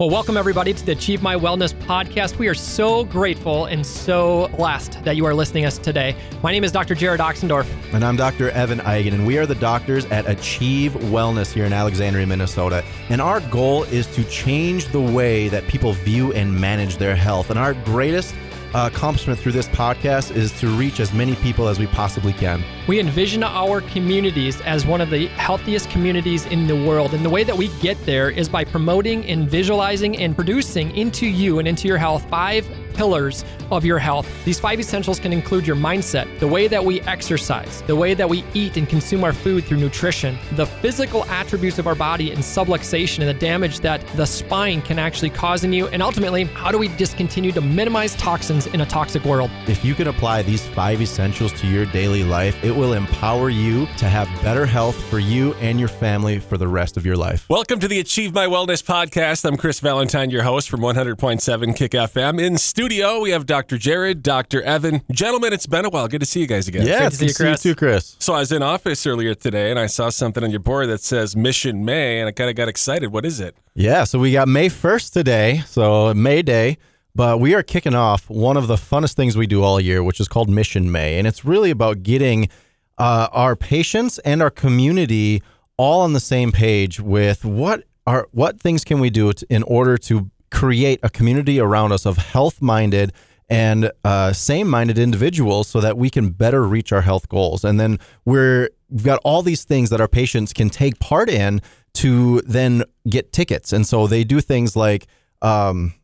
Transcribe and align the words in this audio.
Well, 0.00 0.10
welcome 0.10 0.36
everybody 0.36 0.72
to 0.72 0.86
the 0.86 0.92
Achieve 0.92 1.22
My 1.22 1.34
Wellness 1.34 1.74
podcast. 1.74 2.38
We 2.38 2.46
are 2.46 2.54
so 2.54 3.02
grateful 3.02 3.64
and 3.64 3.84
so 3.84 4.46
blessed 4.56 5.02
that 5.02 5.16
you 5.16 5.26
are 5.26 5.34
listening 5.34 5.64
to 5.64 5.66
us 5.66 5.76
today. 5.76 6.14
My 6.40 6.52
name 6.52 6.62
is 6.62 6.70
Dr. 6.70 6.94
Jerod 6.94 7.18
Oxendorf. 7.18 7.66
And 7.92 8.04
I'm 8.04 8.14
Dr. 8.14 8.50
Evan 8.50 8.78
Eigen, 8.78 9.12
and 9.12 9.26
we 9.26 9.38
are 9.38 9.44
the 9.44 9.56
doctors 9.56 10.04
at 10.04 10.30
Achieve 10.30 10.92
Wellness 10.92 11.52
here 11.52 11.64
in 11.64 11.72
Alexandria, 11.72 12.28
Minnesota. 12.28 12.84
And 13.08 13.20
our 13.20 13.40
goal 13.50 13.82
is 13.82 14.06
to 14.14 14.22
change 14.30 14.86
the 14.92 15.00
way 15.00 15.48
that 15.48 15.66
people 15.66 15.94
view 15.94 16.32
and 16.32 16.54
manage 16.54 16.98
their 16.98 17.16
health. 17.16 17.50
And 17.50 17.58
our 17.58 17.74
greatest 17.74 18.36
Uh, 18.74 18.90
accomplishment 18.92 19.40
through 19.40 19.52
this 19.52 19.68
podcast 19.68 20.34
is 20.36 20.52
to 20.60 20.66
reach 20.68 21.00
as 21.00 21.12
many 21.14 21.34
people 21.36 21.68
as 21.68 21.78
we 21.78 21.86
possibly 21.86 22.34
can. 22.34 22.62
We 22.86 23.00
envision 23.00 23.42
our 23.42 23.80
communities 23.80 24.60
as 24.60 24.84
one 24.84 25.00
of 25.00 25.08
the 25.08 25.26
healthiest 25.28 25.88
communities 25.88 26.44
in 26.46 26.66
the 26.66 26.76
world. 26.76 27.14
And 27.14 27.24
the 27.24 27.30
way 27.30 27.44
that 27.44 27.56
we 27.56 27.68
get 27.80 27.96
there 28.04 28.28
is 28.28 28.46
by 28.46 28.64
promoting 28.64 29.24
and 29.26 29.48
visualizing 29.48 30.18
and 30.18 30.34
producing 30.34 30.94
into 30.94 31.26
you 31.26 31.58
and 31.58 31.66
into 31.66 31.88
your 31.88 31.96
health 31.96 32.28
five 32.28 32.66
pillars 32.98 33.44
of 33.70 33.84
your 33.84 33.98
health. 33.98 34.26
These 34.44 34.58
five 34.58 34.80
essentials 34.80 35.20
can 35.20 35.32
include 35.32 35.66
your 35.66 35.76
mindset, 35.76 36.26
the 36.40 36.48
way 36.48 36.66
that 36.66 36.84
we 36.84 37.00
exercise, 37.02 37.80
the 37.82 37.94
way 37.94 38.12
that 38.12 38.28
we 38.28 38.44
eat 38.54 38.76
and 38.76 38.88
consume 38.88 39.22
our 39.22 39.32
food 39.32 39.64
through 39.64 39.76
nutrition, 39.76 40.36
the 40.56 40.66
physical 40.66 41.24
attributes 41.26 41.78
of 41.78 41.86
our 41.86 41.94
body 41.94 42.32
and 42.32 42.40
subluxation 42.40 43.20
and 43.20 43.28
the 43.28 43.34
damage 43.34 43.78
that 43.80 44.04
the 44.16 44.26
spine 44.26 44.82
can 44.82 44.98
actually 44.98 45.30
cause 45.30 45.62
in 45.62 45.72
you, 45.72 45.86
and 45.88 46.02
ultimately, 46.02 46.44
how 46.44 46.72
do 46.72 46.78
we 46.78 46.88
discontinue 46.96 47.52
to 47.52 47.60
minimize 47.60 48.16
toxins 48.16 48.66
in 48.66 48.80
a 48.80 48.86
toxic 48.86 49.24
world? 49.24 49.50
If 49.68 49.84
you 49.84 49.94
can 49.94 50.08
apply 50.08 50.42
these 50.42 50.66
five 50.66 51.00
essentials 51.00 51.52
to 51.60 51.68
your 51.68 51.86
daily 51.86 52.24
life, 52.24 52.56
it 52.64 52.72
will 52.72 52.94
empower 52.94 53.48
you 53.48 53.86
to 53.98 54.08
have 54.08 54.26
better 54.42 54.66
health 54.66 54.96
for 55.04 55.20
you 55.20 55.54
and 55.54 55.78
your 55.78 55.88
family 55.88 56.40
for 56.40 56.58
the 56.58 56.66
rest 56.66 56.96
of 56.96 57.06
your 57.06 57.16
life. 57.16 57.48
Welcome 57.48 57.78
to 57.78 57.86
the 57.86 58.00
Achieve 58.00 58.34
My 58.34 58.46
Wellness 58.46 58.82
podcast. 58.82 59.44
I'm 59.44 59.56
Chris 59.56 59.78
Valentine, 59.78 60.30
your 60.30 60.42
host 60.42 60.68
from 60.68 60.80
100.7 60.80 61.76
Kick 61.76 61.92
FM. 61.92 62.42
In 62.42 62.58
studio, 62.58 62.87
we 62.88 63.30
have 63.30 63.44
Dr. 63.44 63.76
Jerod, 63.76 64.22
Dr. 64.22 64.62
Evan. 64.62 65.02
Gentlemen, 65.12 65.52
it's 65.52 65.66
been 65.66 65.84
a 65.84 65.90
while. 65.90 66.08
Good 66.08 66.20
to 66.20 66.26
see 66.26 66.40
you 66.40 66.46
guys 66.46 66.68
again. 66.68 66.86
Yeah, 66.86 67.00
Great 67.00 67.10
to 67.10 67.16
see 67.16 67.24
you, 67.26 67.28
to 67.28 67.34
see 67.34 67.48
you 67.50 67.56
too, 67.56 67.78
Chris. 67.78 68.16
So 68.18 68.32
I 68.32 68.38
was 68.38 68.50
in 68.50 68.62
office 68.62 69.06
earlier 69.06 69.34
today 69.34 69.70
and 69.70 69.78
I 69.78 69.86
saw 69.86 70.08
something 70.08 70.42
on 70.42 70.50
your 70.50 70.60
board 70.60 70.88
that 70.88 71.02
says 71.02 71.36
Mission 71.36 71.84
May, 71.84 72.18
and 72.20 72.28
I 72.28 72.32
kind 72.32 72.48
of 72.48 72.56
got 72.56 72.68
excited. 72.68 73.12
What 73.12 73.26
is 73.26 73.40
it? 73.40 73.54
Yeah, 73.74 74.04
so 74.04 74.18
we 74.18 74.32
got 74.32 74.48
May 74.48 74.68
1st 74.70 75.12
today, 75.12 75.62
so 75.66 76.14
May 76.14 76.40
Day, 76.40 76.78
but 77.14 77.40
we 77.40 77.54
are 77.54 77.62
kicking 77.62 77.94
off 77.94 78.30
one 78.30 78.56
of 78.56 78.68
the 78.68 78.76
funnest 78.76 79.14
things 79.14 79.36
we 79.36 79.46
do 79.46 79.62
all 79.62 79.78
year, 79.78 80.02
which 80.02 80.18
is 80.18 80.26
called 80.26 80.48
Mission 80.48 80.90
May. 80.90 81.18
And 81.18 81.26
it's 81.26 81.44
really 81.44 81.70
about 81.70 82.02
getting 82.02 82.48
uh, 82.96 83.28
our 83.32 83.54
patients 83.54 84.18
and 84.20 84.40
our 84.40 84.50
community 84.50 85.42
all 85.76 86.00
on 86.00 86.14
the 86.14 86.20
same 86.20 86.52
page 86.52 87.00
with 87.00 87.44
what 87.44 87.84
are 88.06 88.28
what 88.32 88.58
things 88.58 88.82
can 88.82 88.98
we 88.98 89.10
do 89.10 89.30
in 89.50 89.62
order 89.64 89.98
to 89.98 90.30
create 90.50 91.00
a 91.02 91.10
community 91.10 91.60
around 91.60 91.92
us 91.92 92.06
of 92.06 92.16
health-minded 92.16 93.12
and 93.50 93.90
uh, 94.04 94.32
same-minded 94.32 94.98
individuals 94.98 95.68
so 95.68 95.80
that 95.80 95.96
we 95.96 96.10
can 96.10 96.30
better 96.30 96.62
reach 96.62 96.92
our 96.92 97.00
health 97.02 97.28
goals. 97.28 97.64
And 97.64 97.80
then 97.80 97.98
we're 98.24 98.70
we've 98.90 99.04
got 99.04 99.20
all 99.24 99.42
these 99.42 99.64
things 99.64 99.90
that 99.90 100.00
our 100.00 100.08
patients 100.08 100.52
can 100.52 100.70
take 100.70 100.98
part 100.98 101.28
in 101.28 101.60
to 101.94 102.40
then 102.42 102.84
get 103.08 103.32
tickets. 103.32 103.72
And 103.72 103.86
so 103.86 104.06
they 104.06 104.24
do 104.24 104.40
things 104.40 104.76
like 104.76 105.06
um, 105.42 105.94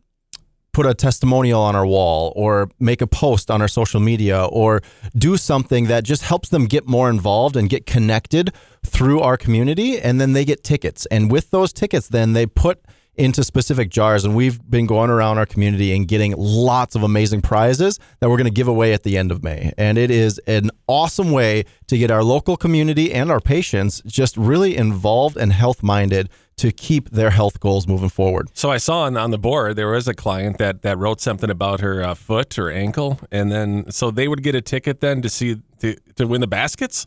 put 0.73 0.87
a 0.87 0.95
testimonial 0.95 1.63
on 1.63 1.77
our 1.77 1.87
wall 1.87 2.33
or 2.37 2.69
make 2.81 3.01
a 3.01 3.07
post 3.07 3.51
on 3.51 3.63
our 3.63 3.69
social 3.69 4.01
media 4.01 4.45
or 4.47 4.83
do 5.17 5.37
something 5.37 5.87
that 5.87 6.05
just 6.05 6.23
helps 6.23 6.49
them 6.49 6.67
get 6.67 6.87
more 6.87 7.09
involved 7.09 7.57
and 7.57 7.71
get 7.71 7.87
connected 7.87 8.53
through 8.85 9.21
our 9.21 9.37
community. 9.37 9.99
And 9.99 10.21
then 10.21 10.33
they 10.33 10.45
get 10.45 10.65
tickets. 10.65 11.07
And 11.07 11.31
with 11.31 11.51
those 11.51 11.73
tickets, 11.73 12.09
then 12.09 12.33
they 12.33 12.45
put 12.47 12.85
into 13.17 13.45
specific 13.45 13.91
jars. 13.91 14.25
And 14.25 14.35
we've 14.35 14.59
been 14.69 14.87
going 14.87 15.11
around 15.11 15.39
our 15.39 15.47
community 15.47 15.95
and 15.95 16.07
getting 16.09 16.35
lots 16.37 16.95
of 16.95 17.03
amazing 17.03 17.43
prizes 17.43 17.99
that 18.21 18.29
we're 18.29 18.37
going 18.37 18.47
to 18.47 18.53
give 18.53 18.69
away 18.69 18.93
at 18.93 19.03
the 19.03 19.17
end 19.17 19.31
of 19.31 19.43
May. 19.43 19.73
And 19.79 19.99
it 19.99 20.11
is 20.11 20.39
an 20.47 20.71
awesome 20.87 21.31
way 21.31 21.65
to 21.87 21.99
get 21.99 22.11
our 22.11 22.23
local 22.23 22.57
community 22.57 23.13
and 23.13 23.31
our 23.31 23.41
patients 23.41 24.03
just 24.07 24.37
really 24.37 24.77
involved 24.77 25.37
and 25.37 25.53
health 25.53 25.83
minded 25.83 26.29
to 26.57 26.71
keep 26.71 27.11
their 27.11 27.31
health 27.31 27.59
goals 27.61 27.89
moving 27.89 28.09
forward. 28.09 28.49
So 28.55 28.71
I 28.71 28.77
saw 28.77 29.03
on, 29.03 29.17
on 29.17 29.31
the 29.31 29.39
board 29.39 29.77
there 29.77 29.89
was 29.89 30.07
a 30.07 30.15
client 30.15 30.59
that, 30.59 30.83
that 30.83 30.99
wrote 30.99 31.21
something 31.21 31.51
about 31.51 31.81
her 31.81 32.03
uh, 32.03 32.15
foot 32.15 32.59
or 32.59 32.71
ankle, 32.71 33.19
and 33.33 33.51
then 33.51 33.91
so 33.91 34.11
they 34.11 34.29
would 34.29 34.43
get 34.43 34.55
a 34.55 34.61
ticket 34.61 35.01
then 35.01 35.21
to 35.23 35.29
see 35.29 35.57
to, 35.81 35.97
to 36.15 36.27
win 36.27 36.41
the 36.41 36.47
baskets. 36.47 37.07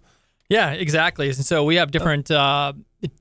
Yeah, 0.49 0.71
exactly. 0.71 1.27
And 1.27 1.35
so 1.35 1.63
we 1.63 1.75
have 1.75 1.91
different 1.91 2.31
uh, 2.31 2.73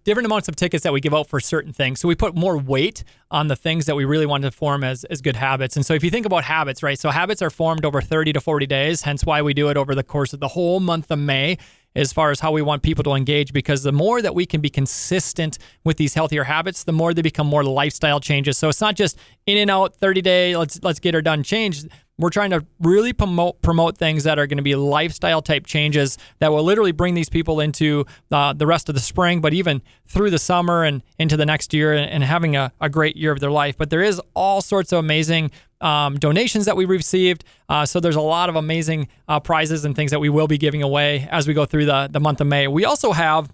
different 0.05 0.27
amounts 0.27 0.49
of 0.49 0.57
tickets 0.57 0.85
that 0.85 0.93
we 0.93 1.01
give 1.01 1.15
out 1.15 1.29
for 1.29 1.39
certain 1.41 1.73
things. 1.73 2.01
So 2.01 2.09
we 2.09 2.15
put 2.15 2.35
more 2.35 2.57
weight 2.57 3.05
on 3.31 3.49
the 3.49 3.57
things 3.57 3.87
that 3.87 3.97
we 3.97 4.05
really 4.05 4.27
want 4.27 4.45
to 4.45 4.51
form 4.51 4.83
as 4.83 5.05
as 5.05 5.21
good 5.21 5.37
habits. 5.37 5.77
And 5.77 5.85
so 5.85 5.95
if 5.95 6.03
you 6.03 6.11
think 6.11 6.27
about 6.27 6.45
habits, 6.45 6.83
right? 6.83 6.99
So 6.99 7.11
habits 7.11 7.43
are 7.43 7.51
formed 7.51 7.85
over 7.85 8.01
30 8.01 8.33
to 8.35 8.41
40 8.41 8.67
days, 8.67 9.03
hence 9.03 9.25
why 9.25 9.43
we 9.43 9.55
do 9.55 9.69
it 9.69 9.77
over 9.77 9.95
the 9.95 10.03
course 10.03 10.33
of 10.33 10.41
the 10.41 10.49
whole 10.49 10.81
month 10.81 11.11
of 11.11 11.19
May 11.19 11.59
as 11.97 12.13
far 12.13 12.31
as 12.31 12.41
how 12.41 12.53
we 12.53 12.63
want 12.63 12.83
people 12.83 13.03
to 13.03 13.15
engage 13.15 13.53
because 13.53 13.83
the 13.83 13.93
more 13.93 14.21
that 14.21 14.35
we 14.35 14.47
can 14.47 14.61
be 14.61 14.69
consistent 14.69 15.59
with 15.83 15.97
these 15.97 16.15
healthier 16.15 16.45
habits 16.45 16.85
the 16.85 16.93
more 16.93 17.15
they 17.15 17.23
become 17.23 17.47
more 17.47 17.65
lifestyle 17.65 18.21
changes 18.21 18.59
so 18.59 18.69
it's 18.69 18.81
not 18.81 18.95
just 18.95 19.19
in 19.47 19.57
and 19.57 19.71
out 19.71 19.97
30 19.97 20.21
day 20.21 20.57
let's 20.57 20.79
let's 20.83 21.01
get 21.01 21.15
her 21.15 21.23
done 21.23 21.43
change 21.43 21.85
we're 22.19 22.31
trying 22.31 22.51
to 22.51 22.65
really 22.81 23.13
promote 23.13 23.61
promote 23.63 23.99
things 23.99 24.25
that 24.25 24.39
are 24.39 24.47
going 24.47 24.57
to 24.57 24.63
be 24.63 24.75
lifestyle 24.75 25.43
type 25.43 25.67
changes 25.67 26.17
that 26.39 26.51
will 26.51 26.63
literally 26.63 26.93
bring 26.93 27.15
these 27.15 27.29
people 27.29 27.61
into 27.61 28.07
uh, 28.31 28.53
the 28.53 28.67
rest 28.67 28.89
of 28.89 28.95
the 28.95 29.01
spring, 29.01 29.41
but 29.41 29.53
even 29.53 29.83
through 30.07 30.31
the 30.31 30.39
summer 30.39 30.85
and 30.85 31.03
into 31.19 31.37
the 31.37 31.47
next 31.47 31.75
year 31.75 31.93
and, 31.93 32.11
and 32.11 32.25
having 32.25 32.57
a, 32.57 32.73
a 32.81 32.89
great 32.89 33.17
year 33.17 33.33
of 33.33 33.41
their 33.41 33.51
life. 33.51 33.77
But 33.77 33.91
there 33.91 34.03
is 34.03 34.21
all 34.35 34.63
sorts 34.63 34.93
of 34.93 34.99
amazing 34.99 35.51
um, 35.81 36.19
donations 36.19 36.65
that 36.65 36.77
we 36.77 36.87
received. 36.87 37.45
Uh, 37.69 37.85
so 37.85 38.01
there's 38.01 38.17
a 38.17 38.21
lot 38.21 38.49
of 38.49 38.57
amazing 38.57 39.09
uh, 39.29 39.41
prizes 39.41 39.85
and 39.85 39.95
things 39.95 40.11
that 40.11 40.21
we 40.21 40.31
will 40.31 40.49
be 40.49 40.59
giving 40.59 40.83
away 40.83 41.29
as 41.31 41.47
we 41.47 41.53
go 41.53 41.67
through 41.67 41.85
the, 41.85 42.09
the 42.11 42.21
month 42.21 42.41
of 42.41 42.47
May. 42.47 42.67
We 42.67 42.85
also 42.85 43.13
have 43.13 43.53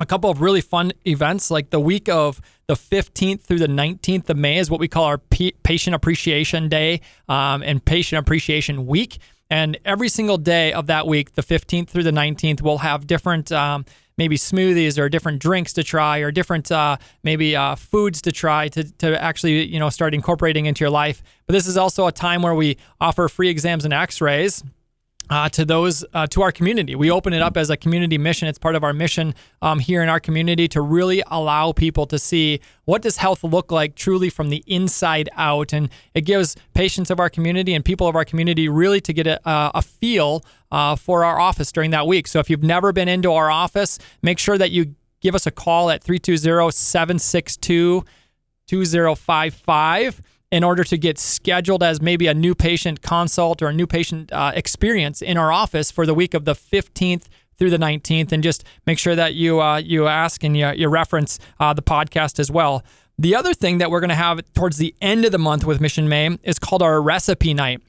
a 0.00 0.06
couple 0.06 0.30
of 0.30 0.40
really 0.40 0.60
fun 0.60 0.92
events 1.06 1.50
like 1.50 1.70
the 1.70 1.80
week 1.80 2.08
of 2.08 2.40
the 2.66 2.74
15th 2.74 3.42
through 3.42 3.58
the 3.58 3.68
19th 3.68 4.28
of 4.28 4.36
May 4.36 4.58
is 4.58 4.70
what 4.70 4.80
we 4.80 4.88
call 4.88 5.04
our 5.04 5.18
P- 5.18 5.54
Patient 5.62 5.94
Appreciation 5.94 6.68
Day 6.68 7.00
um, 7.28 7.62
and 7.62 7.84
Patient 7.84 8.18
Appreciation 8.18 8.86
Week. 8.86 9.18
And 9.50 9.78
every 9.84 10.08
single 10.08 10.38
day 10.38 10.72
of 10.72 10.86
that 10.86 11.06
week, 11.06 11.34
the 11.34 11.42
15th 11.42 11.88
through 11.88 12.02
the 12.02 12.10
19th, 12.10 12.62
we'll 12.62 12.78
have 12.78 13.06
different. 13.06 13.52
Um, 13.52 13.84
maybe 14.16 14.36
smoothies 14.36 14.96
or 14.96 15.08
different 15.08 15.40
drinks 15.40 15.72
to 15.72 15.82
try 15.82 16.18
or 16.18 16.30
different 16.30 16.70
uh, 16.70 16.96
maybe 17.24 17.56
uh, 17.56 17.74
foods 17.74 18.22
to 18.22 18.30
try 18.30 18.68
to, 18.68 18.84
to 18.98 19.20
actually 19.20 19.64
you 19.64 19.80
know 19.80 19.90
start 19.90 20.14
incorporating 20.14 20.66
into 20.66 20.84
your 20.84 20.90
life 20.90 21.20
but 21.46 21.52
this 21.52 21.66
is 21.66 21.76
also 21.76 22.06
a 22.06 22.12
time 22.12 22.40
where 22.40 22.54
we 22.54 22.76
offer 23.00 23.28
free 23.28 23.48
exams 23.48 23.84
and 23.84 23.92
x-rays 23.92 24.62
uh, 25.30 25.48
to 25.50 25.64
those 25.64 26.04
uh, 26.12 26.26
to 26.28 26.42
our 26.42 26.52
community. 26.52 26.94
We 26.94 27.10
open 27.10 27.32
it 27.32 27.42
up 27.42 27.56
as 27.56 27.70
a 27.70 27.76
community 27.76 28.18
mission. 28.18 28.48
It's 28.48 28.58
part 28.58 28.74
of 28.74 28.84
our 28.84 28.92
mission 28.92 29.34
um, 29.62 29.78
here 29.78 30.02
in 30.02 30.08
our 30.08 30.20
community 30.20 30.68
to 30.68 30.80
really 30.80 31.22
allow 31.28 31.72
people 31.72 32.06
to 32.06 32.18
see 32.18 32.60
what 32.84 33.02
does 33.02 33.16
health 33.16 33.42
look 33.44 33.72
like 33.72 33.94
truly 33.94 34.30
from 34.30 34.50
the 34.50 34.62
inside 34.66 35.28
out, 35.36 35.72
and 35.72 35.88
it 36.14 36.22
gives 36.22 36.56
patients 36.74 37.10
of 37.10 37.20
our 37.20 37.30
community 37.30 37.74
and 37.74 37.84
people 37.84 38.06
of 38.06 38.16
our 38.16 38.24
community 38.24 38.68
really 38.68 39.00
to 39.00 39.12
get 39.12 39.26
a, 39.26 39.40
a 39.44 39.82
feel 39.82 40.44
uh, 40.70 40.96
for 40.96 41.24
our 41.24 41.38
office 41.38 41.72
during 41.72 41.90
that 41.92 42.06
week. 42.06 42.26
So 42.26 42.38
if 42.38 42.50
you've 42.50 42.62
never 42.62 42.92
been 42.92 43.08
into 43.08 43.32
our 43.32 43.50
office, 43.50 43.98
make 44.22 44.38
sure 44.38 44.58
that 44.58 44.70
you 44.70 44.94
give 45.20 45.34
us 45.34 45.46
a 45.46 45.50
call 45.50 45.90
at 45.90 46.02
320 46.02 46.70
762 46.70 48.04
2055 48.66 50.22
in 50.54 50.62
order 50.62 50.84
to 50.84 50.96
get 50.96 51.18
scheduled 51.18 51.82
as 51.82 52.00
maybe 52.00 52.28
a 52.28 52.32
new 52.32 52.54
patient 52.54 53.02
consult 53.02 53.60
or 53.60 53.66
a 53.66 53.72
new 53.72 53.88
patient 53.88 54.30
uh, 54.30 54.52
experience 54.54 55.20
in 55.20 55.36
our 55.36 55.50
office 55.50 55.90
for 55.90 56.06
the 56.06 56.14
week 56.14 56.32
of 56.32 56.44
the 56.44 56.54
15th 56.54 57.24
through 57.56 57.70
the 57.70 57.76
19th 57.76 58.30
and 58.30 58.40
just 58.40 58.62
make 58.86 58.96
sure 58.96 59.16
that 59.16 59.34
you 59.34 59.60
uh, 59.60 59.78
you 59.78 60.06
ask 60.06 60.44
and 60.44 60.56
you, 60.56 60.70
you 60.76 60.88
reference 60.88 61.40
uh, 61.58 61.72
the 61.72 61.82
podcast 61.82 62.38
as 62.38 62.52
well 62.52 62.84
the 63.18 63.34
other 63.34 63.52
thing 63.52 63.78
that 63.78 63.90
we're 63.90 63.98
going 63.98 64.10
to 64.10 64.14
have 64.14 64.40
towards 64.54 64.76
the 64.76 64.94
end 65.00 65.24
of 65.24 65.32
the 65.32 65.38
month 65.38 65.64
with 65.64 65.80
mission 65.80 66.08
may 66.08 66.38
is 66.44 66.60
called 66.60 66.82
our 66.82 67.02
recipe 67.02 67.52
night 67.52 67.82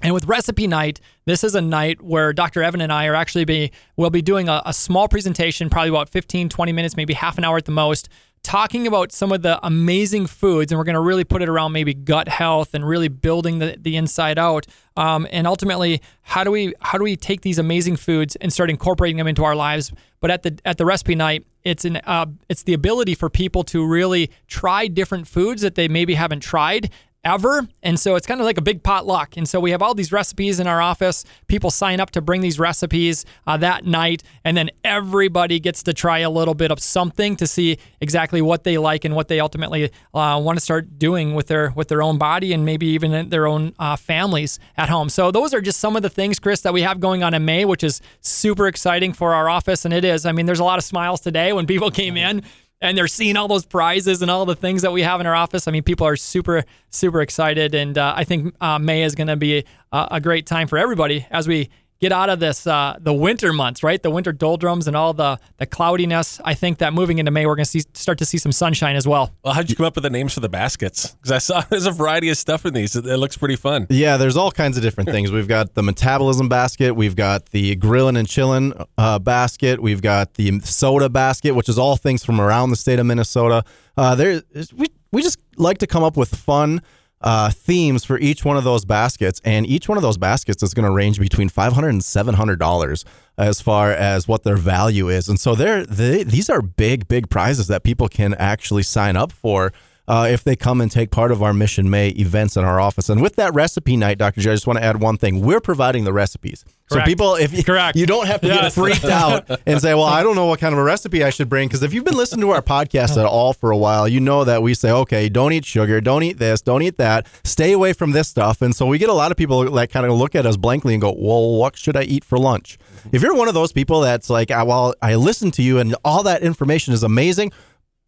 and 0.00 0.14
with 0.14 0.26
recipe 0.26 0.68
night, 0.68 1.00
this 1.24 1.42
is 1.42 1.56
a 1.56 1.60
night 1.60 2.00
where 2.00 2.32
Dr. 2.32 2.62
Evan 2.62 2.80
and 2.80 2.92
I 2.92 3.06
are 3.06 3.16
actually 3.16 3.44
be 3.44 3.72
will 3.96 4.10
be 4.10 4.22
doing 4.22 4.48
a, 4.48 4.62
a, 4.64 4.72
small 4.72 5.08
presentation, 5.08 5.68
probably 5.68 5.88
about 5.88 6.08
15, 6.08 6.48
20 6.48 6.72
minutes, 6.72 6.96
maybe 6.96 7.14
half 7.14 7.36
an 7.36 7.44
hour 7.44 7.56
at 7.56 7.64
the 7.64 7.72
most, 7.72 8.08
talking 8.48 8.86
about 8.86 9.12
some 9.12 9.30
of 9.30 9.42
the 9.42 9.60
amazing 9.62 10.26
foods. 10.26 10.72
And 10.72 10.78
we're 10.78 10.84
going 10.84 10.94
to 10.94 11.00
really 11.00 11.22
put 11.22 11.42
it 11.42 11.50
around 11.50 11.72
maybe 11.72 11.92
gut 11.92 12.28
health 12.28 12.72
and 12.72 12.82
really 12.82 13.08
building 13.08 13.58
the, 13.58 13.76
the 13.78 13.94
inside 13.94 14.38
out. 14.38 14.66
Um, 14.96 15.28
and 15.30 15.46
ultimately, 15.46 16.00
how 16.22 16.44
do 16.44 16.50
we 16.50 16.72
how 16.80 16.96
do 16.96 17.04
we 17.04 17.14
take 17.14 17.42
these 17.42 17.58
amazing 17.58 17.96
foods 17.96 18.36
and 18.36 18.50
start 18.50 18.70
incorporating 18.70 19.18
them 19.18 19.26
into 19.26 19.44
our 19.44 19.54
lives? 19.54 19.92
But 20.20 20.30
at 20.30 20.44
the 20.44 20.58
at 20.64 20.78
the 20.78 20.86
recipe 20.86 21.14
night, 21.14 21.44
it's 21.62 21.84
an 21.84 21.96
uh, 21.98 22.24
it's 22.48 22.62
the 22.62 22.72
ability 22.72 23.14
for 23.14 23.28
people 23.28 23.64
to 23.64 23.86
really 23.86 24.30
try 24.46 24.86
different 24.86 25.28
foods 25.28 25.60
that 25.60 25.74
they 25.74 25.86
maybe 25.86 26.14
haven't 26.14 26.40
tried 26.40 26.90
ever. 27.24 27.66
And 27.82 27.98
so 27.98 28.14
it's 28.14 28.26
kind 28.26 28.40
of 28.40 28.46
like 28.46 28.58
a 28.58 28.62
big 28.62 28.82
potluck. 28.82 29.36
And 29.36 29.48
so 29.48 29.60
we 29.60 29.72
have 29.72 29.82
all 29.82 29.94
these 29.94 30.12
recipes 30.12 30.60
in 30.60 30.66
our 30.66 30.80
office. 30.80 31.24
People 31.46 31.70
sign 31.70 32.00
up 32.00 32.10
to 32.12 32.20
bring 32.20 32.40
these 32.40 32.58
recipes 32.58 33.24
uh, 33.46 33.56
that 33.58 33.84
night. 33.84 34.22
And 34.44 34.56
then 34.56 34.70
everybody 34.84 35.60
gets 35.60 35.82
to 35.84 35.92
try 35.92 36.20
a 36.20 36.30
little 36.30 36.54
bit 36.54 36.70
of 36.70 36.80
something 36.80 37.36
to 37.36 37.46
see 37.46 37.78
exactly 38.00 38.40
what 38.40 38.64
they 38.64 38.78
like 38.78 39.04
and 39.04 39.14
what 39.14 39.28
they 39.28 39.40
ultimately 39.40 39.90
uh, 40.14 40.40
want 40.42 40.58
to 40.58 40.64
start 40.64 40.98
doing 40.98 41.34
with 41.34 41.48
their 41.48 41.70
with 41.70 41.88
their 41.88 42.02
own 42.02 42.18
body 42.18 42.52
and 42.52 42.64
maybe 42.64 42.86
even 42.86 43.28
their 43.28 43.46
own 43.46 43.74
uh, 43.78 43.96
families 43.96 44.58
at 44.76 44.88
home. 44.88 45.08
So 45.08 45.30
those 45.30 45.52
are 45.52 45.60
just 45.60 45.80
some 45.80 45.96
of 45.96 46.02
the 46.02 46.10
things, 46.10 46.38
Chris, 46.38 46.60
that 46.62 46.72
we 46.72 46.82
have 46.82 47.00
going 47.00 47.22
on 47.22 47.34
in 47.34 47.44
May, 47.44 47.64
which 47.64 47.82
is 47.82 48.00
super 48.20 48.66
exciting 48.66 49.12
for 49.12 49.34
our 49.34 49.48
office. 49.48 49.84
And 49.84 49.92
it 49.92 50.04
is. 50.04 50.24
I 50.24 50.32
mean, 50.32 50.46
there's 50.46 50.60
a 50.60 50.64
lot 50.64 50.78
of 50.78 50.84
smiles 50.84 51.20
today 51.20 51.52
when 51.52 51.66
people 51.66 51.90
came 51.90 52.16
in 52.16 52.42
and 52.80 52.96
they're 52.96 53.08
seeing 53.08 53.36
all 53.36 53.48
those 53.48 53.66
prizes 53.66 54.22
and 54.22 54.30
all 54.30 54.46
the 54.46 54.54
things 54.56 54.82
that 54.82 54.92
we 54.92 55.02
have 55.02 55.20
in 55.20 55.26
our 55.26 55.34
office. 55.34 55.66
I 55.66 55.72
mean, 55.72 55.82
people 55.82 56.06
are 56.06 56.16
super, 56.16 56.64
super 56.90 57.20
excited, 57.20 57.74
and 57.74 57.98
uh, 57.98 58.14
I 58.16 58.24
think 58.24 58.54
uh, 58.60 58.78
May 58.78 59.02
is 59.02 59.14
going 59.14 59.26
to 59.28 59.36
be 59.36 59.64
a, 59.92 60.08
a, 60.12 60.20
great 60.20 60.46
time 60.46 60.68
for 60.68 60.78
everybody 60.78 61.26
as 61.30 61.48
we 61.48 61.70
get 62.00 62.12
out 62.12 62.30
of 62.30 62.40
this 62.40 62.66
uh, 62.66 62.96
the 63.00 63.12
winter 63.12 63.52
months, 63.52 63.82
right? 63.82 64.02
The 64.02 64.10
winter 64.10 64.32
doldrums 64.32 64.86
and 64.86 64.96
all 64.96 65.12
the 65.12 65.38
the 65.56 65.66
cloudiness. 65.66 66.40
I 66.44 66.54
think 66.54 66.78
that 66.78 66.92
moving 66.92 67.18
into 67.18 67.30
May, 67.30 67.46
we're 67.46 67.56
going 67.56 67.64
to 67.64 67.70
see 67.70 67.82
start 67.94 68.18
to 68.18 68.24
see 68.24 68.38
some 68.38 68.52
sunshine 68.52 68.96
as 68.96 69.06
well. 69.06 69.32
Well, 69.42 69.54
how'd 69.54 69.68
you 69.68 69.76
come 69.76 69.86
up 69.86 69.94
with 69.94 70.04
the 70.04 70.10
names 70.10 70.34
for 70.34 70.40
the 70.40 70.48
baskets? 70.48 71.12
Because 71.12 71.32
I 71.32 71.38
saw 71.38 71.60
there's 71.70 71.86
a 71.86 71.90
variety 71.90 72.28
of 72.28 72.36
stuff 72.36 72.64
in 72.66 72.74
these. 72.74 72.96
It, 72.96 73.06
it, 73.06 73.16
looks 73.16 73.36
pretty 73.36 73.56
fun. 73.56 73.86
Yeah, 73.90 74.16
there's 74.16 74.36
all 74.36 74.50
kinds 74.50 74.76
of 74.76 74.82
different 74.82 75.10
things. 75.10 75.32
We've 75.32 75.48
got 75.48 75.74
the 75.74 75.82
metabolism 75.82 76.48
basket. 76.48 76.92
We've 76.92 77.16
got 77.16 77.46
the 77.46 77.74
grilling 77.76 78.16
and 78.16 78.28
chilling 78.28 78.72
uh, 78.96 79.18
basket. 79.18 79.80
We've 79.80 80.02
got 80.02 80.34
the 80.34 80.60
soda 80.60 81.08
basket, 81.08 81.52
which 81.52 81.68
is 81.68 81.78
all 81.78 81.96
things 81.96 82.24
from 82.24 82.40
around 82.40 82.70
the 82.70 82.76
state 82.76 82.98
of 82.98 83.06
Minnesota. 83.06 83.64
Uh, 83.96 84.14
there, 84.14 84.42
we 84.76 84.88
we 85.10 85.22
just 85.22 85.38
like 85.56 85.78
to 85.78 85.86
come 85.86 86.04
up 86.04 86.16
with 86.16 86.34
fun 86.34 86.82
uh, 87.20 87.50
themes 87.50 88.04
for 88.04 88.18
each 88.18 88.44
one 88.44 88.56
of 88.56 88.64
those 88.64 88.84
baskets, 88.84 89.40
and 89.44 89.66
each 89.66 89.88
one 89.88 89.98
of 89.98 90.02
those 90.02 90.18
baskets 90.18 90.62
is 90.62 90.74
going 90.74 90.86
to 90.86 90.92
range 90.92 91.18
between 91.18 91.48
five 91.48 91.72
hundred 91.72 91.90
and 91.90 92.04
seven 92.04 92.34
hundred 92.34 92.58
dollars 92.58 93.04
as 93.36 93.60
far 93.60 93.90
as 93.92 94.28
what 94.28 94.42
their 94.44 94.56
value 94.56 95.08
is. 95.08 95.28
And 95.28 95.38
so 95.38 95.54
they're 95.54 95.84
they, 95.84 96.24
these 96.24 96.48
are 96.50 96.62
big, 96.62 97.08
big 97.08 97.28
prizes 97.28 97.66
that 97.68 97.82
people 97.82 98.08
can 98.08 98.34
actually 98.34 98.82
sign 98.82 99.16
up 99.16 99.32
for 99.32 99.72
uh, 100.08 100.26
if 100.28 100.42
they 100.42 100.56
come 100.56 100.80
and 100.80 100.90
take 100.90 101.10
part 101.10 101.30
of 101.30 101.42
our 101.42 101.52
Mission 101.52 101.90
May 101.90 102.08
events 102.08 102.56
in 102.56 102.64
our 102.64 102.80
office. 102.80 103.10
And 103.10 103.20
with 103.20 103.36
that 103.36 103.52
recipe 103.54 103.96
night, 103.96 104.16
Dr. 104.16 104.40
J, 104.40 104.50
I 104.50 104.54
just 104.54 104.66
want 104.66 104.78
to 104.78 104.84
add 104.84 105.00
one 105.00 105.18
thing. 105.18 105.42
We're 105.42 105.60
providing 105.60 106.04
the 106.04 106.14
recipes. 106.14 106.64
Correct. 106.90 107.06
So 107.06 107.10
people, 107.10 107.34
if 107.34 107.52
you, 107.52 107.62
Correct. 107.62 107.98
you 107.98 108.06
don't 108.06 108.26
have 108.26 108.40
to 108.40 108.46
yes. 108.46 108.62
get 108.62 108.72
freaked 108.72 109.04
out 109.04 109.60
and 109.66 109.78
say, 109.78 109.92
well, 109.92 110.04
I 110.04 110.22
don't 110.22 110.34
know 110.34 110.46
what 110.46 110.58
kind 110.58 110.72
of 110.72 110.78
a 110.78 110.82
recipe 110.82 111.22
I 111.22 111.28
should 111.28 111.50
bring. 111.50 111.68
Because 111.68 111.82
if 111.82 111.92
you've 111.92 112.04
been 112.04 112.16
listening 112.16 112.40
to 112.40 112.50
our 112.50 112.62
podcast 112.62 113.18
at 113.18 113.26
all 113.26 113.52
for 113.52 113.70
a 113.70 113.76
while, 113.76 114.08
you 114.08 114.20
know 114.20 114.44
that 114.44 114.62
we 114.62 114.72
say, 114.72 114.90
okay, 114.90 115.28
don't 115.28 115.52
eat 115.52 115.66
sugar, 115.66 116.00
don't 116.00 116.22
eat 116.22 116.38
this, 116.38 116.62
don't 116.62 116.80
eat 116.80 116.96
that, 116.96 117.26
stay 117.44 117.72
away 117.72 117.92
from 117.92 118.12
this 118.12 118.28
stuff. 118.28 118.62
And 118.62 118.74
so 118.74 118.86
we 118.86 118.96
get 118.96 119.10
a 119.10 119.14
lot 119.14 119.30
of 119.30 119.36
people 119.36 119.70
that 119.72 119.90
kind 119.90 120.06
of 120.06 120.12
look 120.12 120.34
at 120.34 120.46
us 120.46 120.56
blankly 120.56 120.94
and 120.94 121.02
go, 121.02 121.14
well, 121.16 121.56
what 121.56 121.76
should 121.76 121.96
I 121.96 122.04
eat 122.04 122.24
for 122.24 122.38
lunch? 122.38 122.78
If 123.12 123.20
you're 123.20 123.34
one 123.34 123.48
of 123.48 123.54
those 123.54 123.72
people 123.72 124.00
that's 124.00 124.30
like, 124.30 124.48
well, 124.48 124.94
I 125.02 125.16
listen 125.16 125.50
to 125.52 125.62
you 125.62 125.78
and 125.78 125.94
all 126.02 126.22
that 126.22 126.42
information 126.42 126.94
is 126.94 127.02
amazing, 127.02 127.52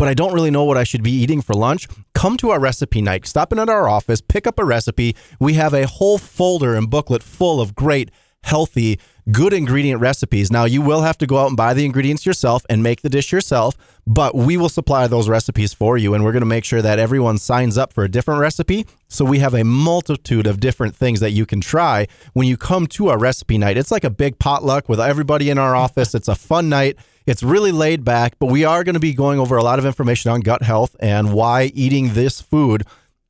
but 0.01 0.09
I 0.09 0.15
don't 0.15 0.33
really 0.33 0.51
know 0.51 0.65
what 0.65 0.79
I 0.79 0.85
should 0.85 1.03
be 1.03 1.11
eating 1.11 1.43
for 1.43 1.53
lunch, 1.53 1.87
come 2.15 2.39
to 2.39 2.49
our 2.53 2.59
recipe 2.59 3.03
night. 3.03 3.27
Stop 3.27 3.53
in 3.53 3.59
at 3.59 3.69
our 3.69 3.87
office, 3.87 4.23
pick 4.23 4.47
up 4.47 4.59
a 4.59 4.65
recipe. 4.65 5.15
We 5.39 5.53
have 5.55 5.75
a 5.75 5.87
whole 5.87 6.17
folder 6.17 6.75
and 6.75 6.89
booklet 6.89 7.23
full 7.23 7.61
of 7.61 7.75
great, 7.75 8.11
healthy, 8.43 8.99
good 9.31 9.53
ingredient 9.53 10.01
recipes. 10.01 10.51
Now, 10.51 10.65
you 10.65 10.83
will 10.83 11.03
have 11.03 11.19
to 11.19 11.27
go 11.27 11.39
out 11.39 11.49
and 11.49 11.57
buy 11.57 11.75
the 11.75 11.85
ingredients 11.85 12.27
yourself 12.27 12.65
and 12.69 12.83
make 12.83 13.03
the 13.03 13.09
dish 13.09 13.33
yourself, 13.33 13.77
but 14.07 14.35
we 14.35 14.57
will 14.57 14.69
supply 14.69 15.07
those 15.07 15.29
recipes 15.29 15.73
for 15.73 15.97
you. 15.97 16.15
And 16.15 16.25
we're 16.25 16.33
going 16.33 16.41
to 16.41 16.47
make 16.47 16.65
sure 16.65 16.83
that 16.83 16.99
everyone 16.99 17.39
signs 17.39 17.79
up 17.79 17.93
for 17.93 18.05
a 18.05 18.09
different 18.09 18.41
recipe. 18.41 18.87
So 19.09 19.25
we 19.25 19.39
have 19.41 19.55
a 19.55 19.65
multitude 19.65 20.47
of 20.47 20.61
different 20.61 20.97
things 20.97 21.21
that 21.21 21.31
you 21.31 21.47
can 21.47 21.61
try 21.61 22.07
when 22.33 22.47
you 22.47 22.57
come 22.57 22.87
to 22.89 23.09
our 23.09 23.19
recipe 23.19 23.59
night. 23.59 23.77
It's 23.77 23.91
like 23.91 24.05
a 24.05 24.11
big 24.11 24.39
potluck 24.39 24.89
with 24.89 25.01
everybody 25.01 25.51
in 25.51 25.59
our 25.59 25.75
office. 25.75 26.15
It's 26.15 26.29
a 26.29 26.35
fun 26.35 26.69
night. 26.69 26.97
It's 27.27 27.43
really 27.43 27.73
laid 27.73 28.05
back, 28.05 28.39
but 28.39 28.47
we 28.47 28.65
are 28.65 28.83
going 28.83 28.95
to 28.95 29.01
be 29.01 29.15
going 29.15 29.39
over 29.39 29.57
a 29.57 29.63
lot 29.63 29.79
of 29.79 29.87
information 29.87 30.31
on 30.31 30.41
gut 30.41 30.63
health 30.63 30.97
and 31.01 31.33
why 31.33 31.71
eating 31.75 32.15
this 32.15 32.41
food 32.41 32.85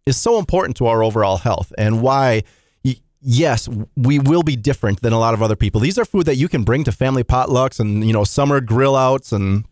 is 0.07 0.17
so 0.17 0.39
important 0.39 0.77
to 0.79 0.87
our 0.87 1.03
overall 1.03 1.39
health 1.39 1.73
and 1.77 2.01
why 2.01 2.43
yes, 3.21 3.69
we 3.97 4.19
will 4.19 4.43
be 4.43 4.57
different 4.57 5.03
than 5.03 5.13
a 5.13 5.19
lot 5.19 5.35
of 5.35 5.43
other 5.43 5.57
people. 5.57 5.81
These 5.81 5.99
are 5.99 6.05
food 6.05 6.27
that 6.27 6.37
you 6.37 6.49
can 6.49 6.63
bring 6.63 6.85
to 6.85 6.93
family 6.93 7.25
potlucks 7.25 7.81
and, 7.81 8.05
you 8.05 8.13
know, 8.13 8.25
summer 8.25 8.61
grill 8.61 8.97
outs 8.97 9.33
and 9.33 9.65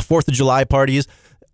4th 0.00 0.28
of 0.28 0.34
July 0.34 0.64
parties. 0.64 1.06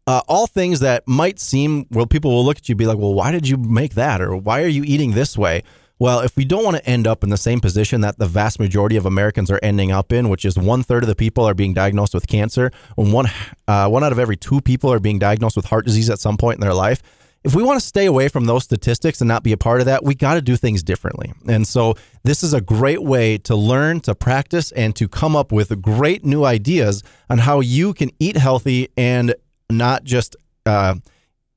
Uh, 0.07 0.21
all 0.27 0.47
things 0.47 0.81
that 0.81 1.07
might 1.07 1.39
seem, 1.39 1.87
well, 1.91 2.07
people 2.07 2.33
will 2.33 2.45
look 2.45 2.59
at 2.59 2.69
you 2.69 2.75
be 2.75 2.87
like, 2.87 2.99
well, 2.99 3.15
why 3.15 3.31
did 3.31 3.49
you 3.49 3.57
make 3.57 3.95
that? 3.95 4.21
Or 4.21 4.37
why 4.37 4.63
are 4.63 4.69
you 4.69 4.83
eating 4.85 5.13
this 5.13 5.39
way? 5.39 5.63
Well, 6.03 6.19
if 6.19 6.37
we 6.37 6.45
don't 6.45 6.65
want 6.65 6.77
to 6.77 6.85
end 6.85 7.07
up 7.07 7.23
in 7.23 7.31
the 7.31 7.37
same 7.37 7.61
position 7.61 8.01
that 8.01 8.19
the 8.19 8.27
vast 8.27 8.59
majority 8.59 8.97
of 8.97 9.07
Americans 9.07 9.53
are 9.53 9.61
ending 9.63 9.93
up 9.93 10.13
in, 10.13 10.29
which 10.29 10.45
is 10.45 10.59
one 10.59 10.83
third 10.83 11.05
of 11.05 11.09
the 11.09 11.15
people 11.15 11.45
are 11.45 11.55
being 11.55 11.75
diagnosed 11.75 12.13
with 12.13 12.27
cancer, 12.27 12.73
and 12.99 13.13
one 13.13 13.27
uh, 13.69 13.89
one 13.89 14.03
out 14.03 14.11
of 14.11 14.19
every 14.19 14.37
two 14.37 14.61
people 14.61 14.93
are 14.93 14.99
being 14.99 15.21
diagnosed 15.21 15.55
with 15.55 15.67
heart 15.67 15.85
disease 15.85 16.11
at 16.11 16.19
some 16.19 16.37
point 16.37 16.57
in 16.57 16.61
their 16.61 16.75
life. 16.75 17.05
If 17.45 17.57
we 17.57 17.63
want 17.63 17.81
to 17.81 17.87
stay 17.87 18.07
away 18.07 18.29
from 18.29 18.45
those 18.45 18.63
statistics 18.63 19.21
and 19.21 19.27
not 19.27 19.43
be 19.43 19.53
a 19.53 19.57
part 19.57 19.81
of 19.81 19.87
that, 19.87 20.05
we 20.05 20.15
got 20.15 20.35
to 20.35 20.43
do 20.43 20.57
things 20.57 20.83
differently. 20.83 21.33
And 21.49 21.67
so, 21.67 21.97
this 22.23 22.45
is 22.45 22.55
a 22.55 22.61
great 22.61 23.03
way 23.03 23.37
to 23.39 23.57
learn, 23.57 24.01
to 24.01 24.15
practice, 24.15 24.71
and 24.73 24.95
to 24.97 25.09
come 25.09 25.35
up 25.35 25.51
with 25.51 25.83
great 25.83 26.25
new 26.25 26.45
ideas 26.45 27.03
on 27.29 27.39
how 27.39 27.61
you 27.61 27.95
can 27.95 28.11
eat 28.21 28.37
healthy 28.37 28.89
and 28.97 29.35
not 29.69 30.05
just 30.05 30.37
uh, 30.67 30.95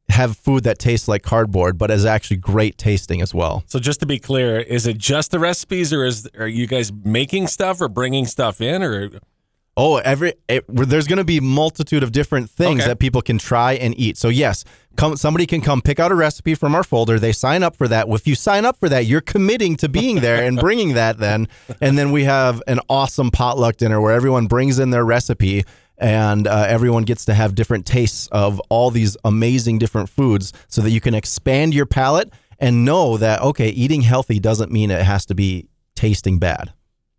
have 0.10 0.38
food 0.38 0.64
that 0.64 0.80
tastes 0.80 1.08
like 1.08 1.22
cardboard, 1.22 1.78
but 1.78 1.92
is 1.92 2.06
actually 2.06 2.38
great 2.38 2.78
tasting 2.78 3.22
as 3.22 3.34
well. 3.34 3.64
So 3.68 3.80
just 3.80 4.00
to 4.00 4.06
be 4.06 4.18
clear, 4.18 4.60
is 4.60 4.88
it 4.88 4.98
just 4.98 5.32
the 5.32 5.40
recipes, 5.40 5.94
or 5.94 6.04
is 6.06 6.28
are 6.38 6.48
you 6.48 6.66
guys 6.66 6.92
making 6.92 7.48
stuff 7.48 7.80
or 7.80 7.90
bringing 7.90 8.26
stuff 8.26 8.60
in, 8.60 8.82
or? 8.82 9.12
Oh, 9.78 9.98
every 9.98 10.34
it, 10.48 10.64
there's 10.70 11.08
going 11.08 11.18
to 11.18 11.26
be 11.26 11.42
multitude 11.42 12.02
of 12.02 12.14
different 12.14 12.50
things 12.50 12.82
okay. 12.82 12.90
that 12.90 13.00
people 13.00 13.22
can 13.22 13.38
try 13.38 13.74
and 13.74 13.98
eat. 14.00 14.18
So 14.18 14.30
yes, 14.30 14.64
come 14.96 15.18
somebody 15.18 15.46
can 15.46 15.60
come 15.60 15.82
pick 15.82 16.00
out 16.00 16.12
a 16.12 16.16
recipe 16.16 16.56
from 16.56 16.76
our 16.76 16.84
folder. 16.84 17.20
They 17.20 17.34
sign 17.34 17.62
up 17.62 17.76
for 17.76 17.88
that. 17.90 18.08
If 18.08 18.26
you 18.26 18.36
sign 18.36 18.64
up 18.64 18.78
for 18.78 18.88
that, 18.88 19.06
you're 19.06 19.22
committing 19.22 19.76
to 19.78 19.90
being 19.90 20.22
there 20.22 20.44
and 20.44 20.58
bringing 20.58 20.94
that 20.94 21.18
then. 21.18 21.48
And 21.82 21.98
then 21.98 22.12
we 22.12 22.24
have 22.24 22.64
an 22.68 22.80
awesome 22.90 23.32
potluck 23.32 23.76
dinner 23.76 24.00
where 24.00 24.14
everyone 24.14 24.48
brings 24.48 24.80
in 24.80 24.92
their 24.92 25.04
recipe 25.04 25.66
and 25.98 26.48
uh, 26.48 26.66
everyone 26.68 27.04
gets 27.04 27.26
to 27.26 27.34
have 27.34 27.56
different 27.56 27.86
tastes 27.86 28.28
of 28.28 28.60
all 28.70 28.92
these 28.92 29.18
amazing 29.24 29.78
different 29.78 30.10
foods 30.10 30.54
so 30.68 30.82
that 30.82 30.92
you 30.92 31.02
can 31.02 31.14
expand 31.14 31.74
your 31.74 31.86
palate 31.86 32.32
and 32.60 32.86
know 32.86 33.18
that 33.18 33.42
okay 33.42 33.70
eating 33.70 34.02
healthy 34.02 34.40
doesn't 34.40 34.72
mean 34.72 34.92
it 34.92 35.04
has 35.04 35.26
to 35.26 35.36
be 35.36 35.68
tasting 35.96 36.40
bad 36.40 36.74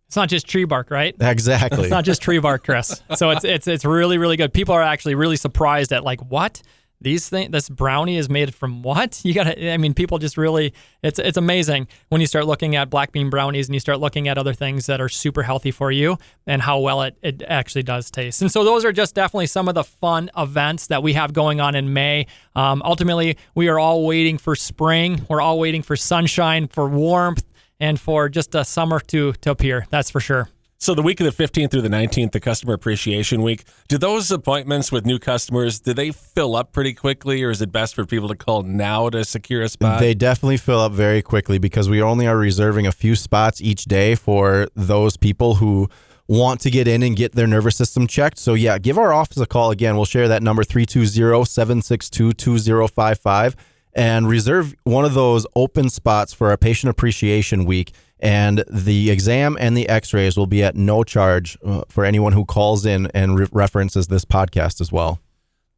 it's 0.07 0.15
not 0.15 0.29
just 0.29 0.47
tree 0.47 0.65
bark, 0.65 0.89
right? 0.89 1.15
Exactly. 1.19 1.81
it's 1.81 1.91
not 1.91 2.05
just 2.05 2.21
tree 2.21 2.39
bark, 2.39 2.63
Chris. 2.63 3.01
So 3.15 3.29
it's 3.31 3.43
it's 3.43 3.67
it's 3.67 3.85
really 3.85 4.17
really 4.17 4.37
good. 4.37 4.53
People 4.53 4.73
are 4.73 4.81
actually 4.81 5.15
really 5.15 5.37
surprised 5.37 5.91
at 5.91 6.03
like 6.03 6.21
what 6.21 6.61
these 6.99 7.29
things 7.29 7.51
this 7.51 7.69
brownie 7.69 8.17
is 8.17 8.29
made 8.29 8.53
from 8.55 8.81
what 8.81 9.21
you 9.25 9.33
gotta 9.33 9.71
i 9.71 9.77
mean 9.77 9.93
people 9.93 10.17
just 10.17 10.37
really 10.37 10.73
it's 11.03 11.19
it's 11.19 11.37
amazing 11.37 11.87
when 12.09 12.21
you 12.21 12.27
start 12.27 12.45
looking 12.45 12.75
at 12.75 12.89
black 12.89 13.11
bean 13.11 13.29
brownies 13.29 13.67
and 13.67 13.75
you 13.75 13.79
start 13.79 13.99
looking 13.99 14.27
at 14.27 14.37
other 14.37 14.53
things 14.53 14.87
that 14.87 14.99
are 14.99 15.09
super 15.09 15.43
healthy 15.43 15.71
for 15.71 15.91
you 15.91 16.17
and 16.47 16.61
how 16.61 16.79
well 16.79 17.03
it, 17.03 17.15
it 17.21 17.43
actually 17.47 17.83
does 17.83 18.09
taste 18.09 18.41
and 18.41 18.51
so 18.51 18.63
those 18.63 18.83
are 18.83 18.91
just 18.91 19.13
definitely 19.13 19.45
some 19.45 19.67
of 19.67 19.75
the 19.75 19.83
fun 19.83 20.29
events 20.35 20.87
that 20.87 21.03
we 21.03 21.13
have 21.13 21.33
going 21.33 21.61
on 21.61 21.75
in 21.75 21.93
may 21.93 22.25
um, 22.55 22.81
ultimately 22.83 23.37
we 23.53 23.67
are 23.67 23.77
all 23.77 24.05
waiting 24.05 24.37
for 24.37 24.55
spring 24.55 25.23
we're 25.29 25.41
all 25.41 25.59
waiting 25.59 25.83
for 25.83 25.95
sunshine 25.95 26.67
for 26.67 26.87
warmth 26.87 27.43
and 27.79 27.99
for 27.99 28.29
just 28.29 28.55
a 28.55 28.65
summer 28.65 28.99
to 28.99 29.33
to 29.33 29.51
appear 29.51 29.85
that's 29.89 30.09
for 30.09 30.19
sure 30.19 30.49
so 30.79 30.93
the 30.93 31.01
week 31.01 31.19
of 31.19 31.25
the 31.25 31.31
15th 31.43 31.71
through 31.71 31.81
the 31.81 31.89
19th, 31.89 32.33
the 32.33 32.39
customer 32.39 32.75
appreciation 32.75 33.41
week, 33.41 33.63
do 33.87 33.97
those 33.97 34.29
appointments 34.29 34.91
with 34.91 35.07
new 35.07 35.17
customers, 35.17 35.79
do 35.79 35.91
they 35.91 36.11
fill 36.11 36.55
up 36.55 36.71
pretty 36.71 36.93
quickly 36.93 37.43
or 37.43 37.49
is 37.49 37.63
it 37.63 37.71
best 37.71 37.95
for 37.95 38.05
people 38.05 38.27
to 38.27 38.35
call 38.35 38.61
now 38.61 39.09
to 39.09 39.25
secure 39.25 39.63
a 39.63 39.69
spot? 39.69 39.99
They 39.99 40.13
definitely 40.13 40.57
fill 40.57 40.79
up 40.79 40.91
very 40.91 41.23
quickly 41.23 41.57
because 41.57 41.89
we 41.89 41.99
only 41.99 42.27
are 42.27 42.37
reserving 42.37 42.85
a 42.85 42.91
few 42.91 43.15
spots 43.15 43.59
each 43.59 43.85
day 43.85 44.13
for 44.13 44.67
those 44.75 45.17
people 45.17 45.55
who 45.55 45.89
want 46.27 46.61
to 46.61 46.69
get 46.69 46.87
in 46.87 47.01
and 47.01 47.15
get 47.15 47.31
their 47.31 47.47
nervous 47.47 47.75
system 47.75 48.05
checked. 48.05 48.37
So 48.37 48.53
yeah, 48.53 48.77
give 48.77 48.99
our 48.99 49.11
office 49.11 49.39
a 49.39 49.47
call 49.47 49.71
again. 49.71 49.95
We'll 49.95 50.05
share 50.05 50.27
that 50.27 50.43
number 50.43 50.63
320-762-2055 50.63 53.55
and 53.97 54.29
reserve 54.29 54.75
one 54.83 55.03
of 55.03 55.15
those 55.15 55.47
open 55.55 55.89
spots 55.89 56.31
for 56.31 56.51
our 56.51 56.57
patient 56.57 56.91
appreciation 56.91 57.65
week. 57.65 57.93
And 58.19 58.63
the 58.69 59.11
exam 59.11 59.57
and 59.59 59.75
the 59.75 59.89
x-rays 59.89 60.37
will 60.37 60.47
be 60.47 60.63
at 60.63 60.75
no 60.75 61.03
charge 61.03 61.57
uh, 61.65 61.81
for 61.89 62.05
anyone 62.05 62.33
who 62.33 62.45
calls 62.45 62.85
in 62.85 63.07
and 63.13 63.37
re- 63.37 63.47
references 63.51 64.07
this 64.07 64.23
podcast 64.23 64.81
as 64.81 64.91
well. 64.91 65.19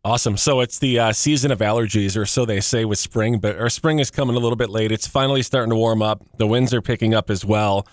Awesome. 0.06 0.38
So 0.38 0.62
it's 0.62 0.80
the 0.80 1.00
uh, 1.00 1.12
season 1.12 1.52
of 1.52 1.60
allergies 1.60 2.16
or 2.16 2.26
so 2.26 2.46
they 2.46 2.62
say 2.62 2.86
with 2.86 3.00
spring 3.00 3.40
but 3.40 3.58
our 3.58 3.70
spring 3.70 4.00
is 4.00 4.12
coming 4.12 4.36
a 4.36 4.40
little 4.40 4.56
bit 4.56 4.70
late. 4.70 4.92
It's 4.92 5.08
finally 5.08 5.42
starting 5.42 5.70
to 5.72 5.76
warm 5.76 6.02
up. 6.02 6.24
The 6.38 6.48
winds 6.48 6.74
are 6.74 6.82
picking 6.82 7.14
up 7.14 7.30
as 7.30 7.44
well 7.44 7.88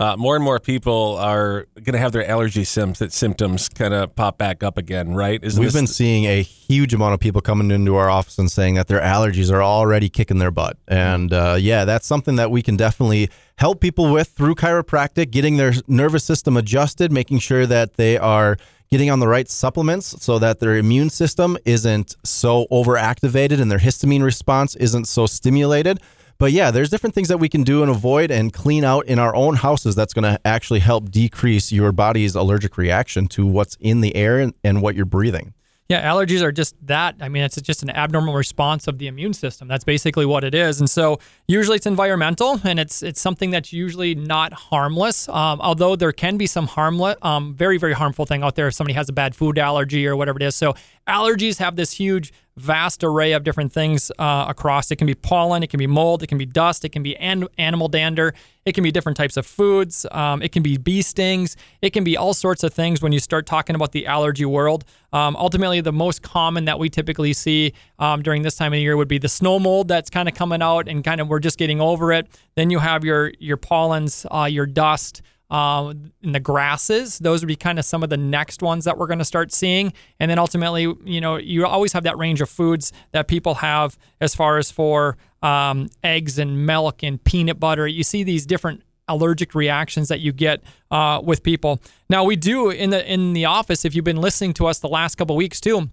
uh, 0.00 0.16
more 0.16 0.34
and 0.34 0.42
more 0.42 0.58
people 0.58 1.18
are 1.18 1.66
going 1.74 1.92
to 1.92 1.98
have 1.98 2.12
their 2.12 2.26
allergy 2.26 2.64
sim- 2.64 2.94
symptoms 2.94 3.68
kind 3.68 3.92
of 3.92 4.16
pop 4.16 4.38
back 4.38 4.62
up 4.62 4.78
again, 4.78 5.12
right? 5.12 5.44
Isn't 5.44 5.62
We've 5.62 5.74
been 5.74 5.86
seeing 5.86 6.24
a 6.24 6.42
huge 6.42 6.94
amount 6.94 7.12
of 7.12 7.20
people 7.20 7.42
coming 7.42 7.70
into 7.70 7.96
our 7.96 8.08
office 8.08 8.38
and 8.38 8.50
saying 8.50 8.76
that 8.76 8.88
their 8.88 9.02
allergies 9.02 9.52
are 9.52 9.62
already 9.62 10.08
kicking 10.08 10.38
their 10.38 10.50
butt. 10.50 10.78
And 10.88 11.34
uh, 11.34 11.58
yeah, 11.60 11.84
that's 11.84 12.06
something 12.06 12.36
that 12.36 12.50
we 12.50 12.62
can 12.62 12.78
definitely 12.78 13.28
help 13.58 13.82
people 13.82 14.10
with 14.10 14.28
through 14.28 14.54
chiropractic, 14.54 15.30
getting 15.30 15.58
their 15.58 15.74
nervous 15.86 16.24
system 16.24 16.56
adjusted, 16.56 17.12
making 17.12 17.40
sure 17.40 17.66
that 17.66 17.96
they 17.96 18.16
are 18.16 18.56
getting 18.90 19.10
on 19.10 19.20
the 19.20 19.28
right 19.28 19.50
supplements 19.50 20.24
so 20.24 20.38
that 20.38 20.60
their 20.60 20.76
immune 20.76 21.10
system 21.10 21.58
isn't 21.66 22.16
so 22.24 22.66
overactivated 22.72 23.60
and 23.60 23.70
their 23.70 23.78
histamine 23.78 24.22
response 24.22 24.74
isn't 24.76 25.04
so 25.04 25.26
stimulated. 25.26 26.00
But 26.40 26.52
yeah, 26.52 26.70
there's 26.70 26.88
different 26.88 27.14
things 27.14 27.28
that 27.28 27.36
we 27.36 27.50
can 27.50 27.64
do 27.64 27.82
and 27.82 27.90
avoid 27.90 28.30
and 28.30 28.50
clean 28.50 28.82
out 28.82 29.04
in 29.04 29.18
our 29.18 29.36
own 29.36 29.56
houses 29.56 29.94
that's 29.94 30.14
going 30.14 30.22
to 30.22 30.40
actually 30.46 30.80
help 30.80 31.10
decrease 31.10 31.70
your 31.70 31.92
body's 31.92 32.34
allergic 32.34 32.78
reaction 32.78 33.26
to 33.28 33.46
what's 33.46 33.76
in 33.78 34.00
the 34.00 34.16
air 34.16 34.38
and, 34.38 34.54
and 34.64 34.80
what 34.80 34.94
you're 34.94 35.04
breathing. 35.04 35.52
Yeah, 35.90 36.08
allergies 36.08 36.40
are 36.40 36.52
just 36.52 36.76
that. 36.86 37.16
I 37.20 37.28
mean, 37.28 37.42
it's 37.42 37.60
just 37.60 37.82
an 37.82 37.90
abnormal 37.90 38.32
response 38.32 38.86
of 38.86 38.98
the 38.98 39.08
immune 39.08 39.34
system. 39.34 39.66
That's 39.66 39.82
basically 39.82 40.24
what 40.24 40.44
it 40.44 40.54
is. 40.54 40.78
And 40.78 40.88
so 40.88 41.18
usually 41.48 41.76
it's 41.76 41.86
environmental, 41.86 42.60
and 42.62 42.78
it's 42.78 43.02
it's 43.02 43.20
something 43.20 43.50
that's 43.50 43.72
usually 43.72 44.14
not 44.14 44.52
harmless. 44.52 45.28
Um, 45.28 45.60
although 45.60 45.96
there 45.96 46.12
can 46.12 46.36
be 46.36 46.46
some 46.46 46.68
harmless, 46.68 47.16
um, 47.22 47.54
very 47.54 47.76
very 47.76 47.92
harmful 47.92 48.24
thing 48.24 48.44
out 48.44 48.54
there 48.54 48.68
if 48.68 48.74
somebody 48.74 48.94
has 48.94 49.08
a 49.08 49.12
bad 49.12 49.34
food 49.34 49.58
allergy 49.58 50.06
or 50.06 50.14
whatever 50.14 50.38
it 50.38 50.44
is. 50.44 50.54
So 50.54 50.74
allergies 51.06 51.58
have 51.58 51.76
this 51.76 51.92
huge 51.92 52.32
vast 52.56 53.02
array 53.02 53.32
of 53.32 53.42
different 53.42 53.72
things 53.72 54.12
uh, 54.18 54.44
across. 54.48 54.90
It 54.90 54.96
can 54.96 55.06
be 55.06 55.14
pollen, 55.14 55.62
it 55.62 55.70
can 55.70 55.78
be 55.78 55.86
mold, 55.86 56.22
it 56.22 56.26
can 56.26 56.38
be 56.38 56.46
dust, 56.46 56.84
it 56.84 56.90
can 56.90 57.02
be 57.02 57.16
an- 57.16 57.48
animal 57.56 57.88
dander, 57.88 58.34
it 58.66 58.74
can 58.74 58.84
be 58.84 58.92
different 58.92 59.16
types 59.16 59.36
of 59.36 59.46
foods, 59.46 60.04
um, 60.10 60.42
it 60.42 60.52
can 60.52 60.62
be 60.62 60.76
bee 60.76 61.00
stings, 61.00 61.56
it 61.80 61.90
can 61.90 62.04
be 62.04 62.16
all 62.16 62.34
sorts 62.34 62.62
of 62.62 62.74
things 62.74 63.00
when 63.00 63.12
you 63.12 63.18
start 63.18 63.46
talking 63.46 63.74
about 63.74 63.92
the 63.92 64.06
allergy 64.06 64.44
world. 64.44 64.84
Um, 65.12 65.36
ultimately, 65.36 65.80
the 65.80 65.92
most 65.92 66.22
common 66.22 66.66
that 66.66 66.78
we 66.78 66.90
typically 66.90 67.32
see 67.32 67.72
um, 67.98 68.22
during 68.22 68.42
this 68.42 68.56
time 68.56 68.74
of 68.74 68.78
year 68.78 68.96
would 68.96 69.08
be 69.08 69.18
the 69.18 69.28
snow 69.28 69.58
mold 69.58 69.88
that's 69.88 70.10
kind 70.10 70.28
of 70.28 70.34
coming 70.34 70.60
out 70.60 70.86
and 70.86 71.02
kind 71.02 71.20
of 71.20 71.28
we're 71.28 71.40
just 71.40 71.58
getting 71.58 71.80
over 71.80 72.12
it. 72.12 72.28
Then 72.56 72.70
you 72.70 72.78
have 72.78 73.04
your 73.04 73.32
your 73.38 73.56
pollens, 73.56 74.26
uh, 74.30 74.44
your 74.44 74.66
dust 74.66 75.22
uh, 75.50 75.92
in 76.22 76.32
the 76.32 76.40
grasses. 76.40 77.18
Those 77.18 77.40
would 77.42 77.48
be 77.48 77.56
kind 77.56 77.78
of 77.78 77.84
some 77.84 78.02
of 78.02 78.10
the 78.10 78.16
next 78.16 78.62
ones 78.62 78.84
that 78.84 78.98
we're 78.98 79.06
going 79.06 79.18
to 79.18 79.24
start 79.24 79.52
seeing. 79.52 79.92
And 80.18 80.30
then 80.30 80.38
ultimately, 80.38 80.82
you 81.04 81.20
know, 81.20 81.36
you 81.36 81.66
always 81.66 81.92
have 81.92 82.04
that 82.04 82.16
range 82.18 82.40
of 82.40 82.48
foods 82.48 82.92
that 83.12 83.28
people 83.28 83.56
have 83.56 83.98
as 84.20 84.34
far 84.34 84.58
as 84.58 84.70
for 84.70 85.16
um, 85.42 85.88
eggs 86.04 86.38
and 86.38 86.66
milk 86.66 87.02
and 87.02 87.22
peanut 87.22 87.58
butter. 87.58 87.86
You 87.86 88.04
see 88.04 88.22
these 88.22 88.46
different 88.46 88.82
allergic 89.08 89.54
reactions 89.54 90.08
that 90.08 90.20
you 90.20 90.32
get 90.32 90.62
uh, 90.90 91.20
with 91.22 91.42
people. 91.42 91.80
Now 92.08 92.24
we 92.24 92.36
do 92.36 92.70
in 92.70 92.90
the 92.90 93.12
in 93.12 93.32
the 93.32 93.44
office. 93.44 93.84
If 93.84 93.94
you've 93.94 94.04
been 94.04 94.20
listening 94.20 94.54
to 94.54 94.66
us 94.66 94.78
the 94.78 94.88
last 94.88 95.16
couple 95.16 95.34
weeks 95.36 95.60
too, 95.60 95.90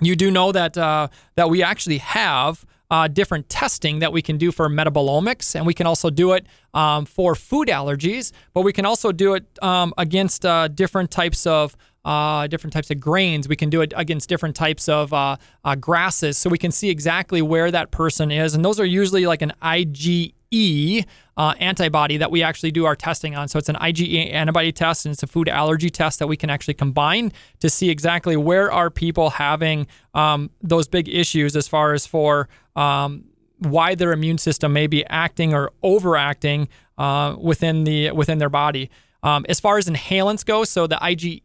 you 0.00 0.16
do 0.16 0.30
know 0.30 0.52
that 0.52 0.76
uh, 0.78 1.08
that 1.34 1.50
we 1.50 1.62
actually 1.62 1.98
have 1.98 2.64
uh, 2.90 3.08
different 3.08 3.48
testing 3.48 3.98
that 4.00 4.12
we 4.12 4.22
can 4.22 4.38
do 4.38 4.52
for 4.52 4.68
metabolomics, 4.68 5.54
and 5.54 5.66
we 5.66 5.74
can 5.74 5.86
also 5.86 6.10
do 6.10 6.32
it 6.32 6.46
um, 6.74 7.04
for 7.04 7.34
food 7.34 7.68
allergies, 7.68 8.32
but 8.54 8.62
we 8.62 8.72
can 8.72 8.86
also 8.86 9.12
do 9.12 9.34
it 9.34 9.44
um, 9.62 9.92
against 9.98 10.46
uh, 10.46 10.68
different 10.68 11.10
types 11.10 11.46
of 11.46 11.76
uh, 12.06 12.46
different 12.46 12.72
types 12.72 12.90
of 12.90 13.00
grains. 13.00 13.48
We 13.48 13.56
can 13.56 13.68
do 13.68 13.80
it 13.80 13.92
against 13.96 14.28
different 14.28 14.54
types 14.54 14.88
of 14.88 15.12
uh, 15.12 15.36
uh, 15.64 15.74
grasses, 15.74 16.38
so 16.38 16.48
we 16.48 16.58
can 16.58 16.70
see 16.70 16.88
exactly 16.88 17.42
where 17.42 17.70
that 17.72 17.90
person 17.90 18.30
is. 18.30 18.54
And 18.54 18.64
those 18.64 18.78
are 18.78 18.84
usually 18.84 19.26
like 19.26 19.42
an 19.42 19.52
IgE 19.60 21.04
uh, 21.36 21.54
antibody 21.58 22.16
that 22.18 22.30
we 22.30 22.44
actually 22.44 22.70
do 22.70 22.84
our 22.84 22.94
testing 22.94 23.34
on. 23.34 23.48
So 23.48 23.58
it's 23.58 23.68
an 23.68 23.74
IgE 23.74 24.32
antibody 24.32 24.70
test 24.70 25.04
and 25.04 25.12
it's 25.12 25.24
a 25.24 25.26
food 25.26 25.48
allergy 25.48 25.90
test 25.90 26.20
that 26.20 26.28
we 26.28 26.36
can 26.36 26.48
actually 26.48 26.74
combine 26.74 27.32
to 27.58 27.68
see 27.68 27.90
exactly 27.90 28.36
where 28.36 28.70
are 28.70 28.88
people 28.88 29.30
having 29.30 29.88
um, 30.14 30.50
those 30.62 30.86
big 30.86 31.08
issues 31.08 31.56
as 31.56 31.66
far 31.66 31.92
as 31.92 32.06
for 32.06 32.48
um, 32.76 33.24
why 33.58 33.94
their 33.94 34.12
immune 34.12 34.38
system 34.38 34.72
may 34.72 34.86
be 34.86 35.04
acting 35.06 35.54
or 35.54 35.72
overacting 35.82 36.68
uh, 36.98 37.34
within 37.40 37.84
the 37.84 38.12
within 38.12 38.38
their 38.38 38.50
body. 38.50 38.90
Um, 39.22 39.44
as 39.48 39.58
far 39.58 39.78
as 39.78 39.88
inhalants 39.88 40.44
go, 40.44 40.62
so 40.64 40.86
the 40.86 40.96
IgE 40.96 41.42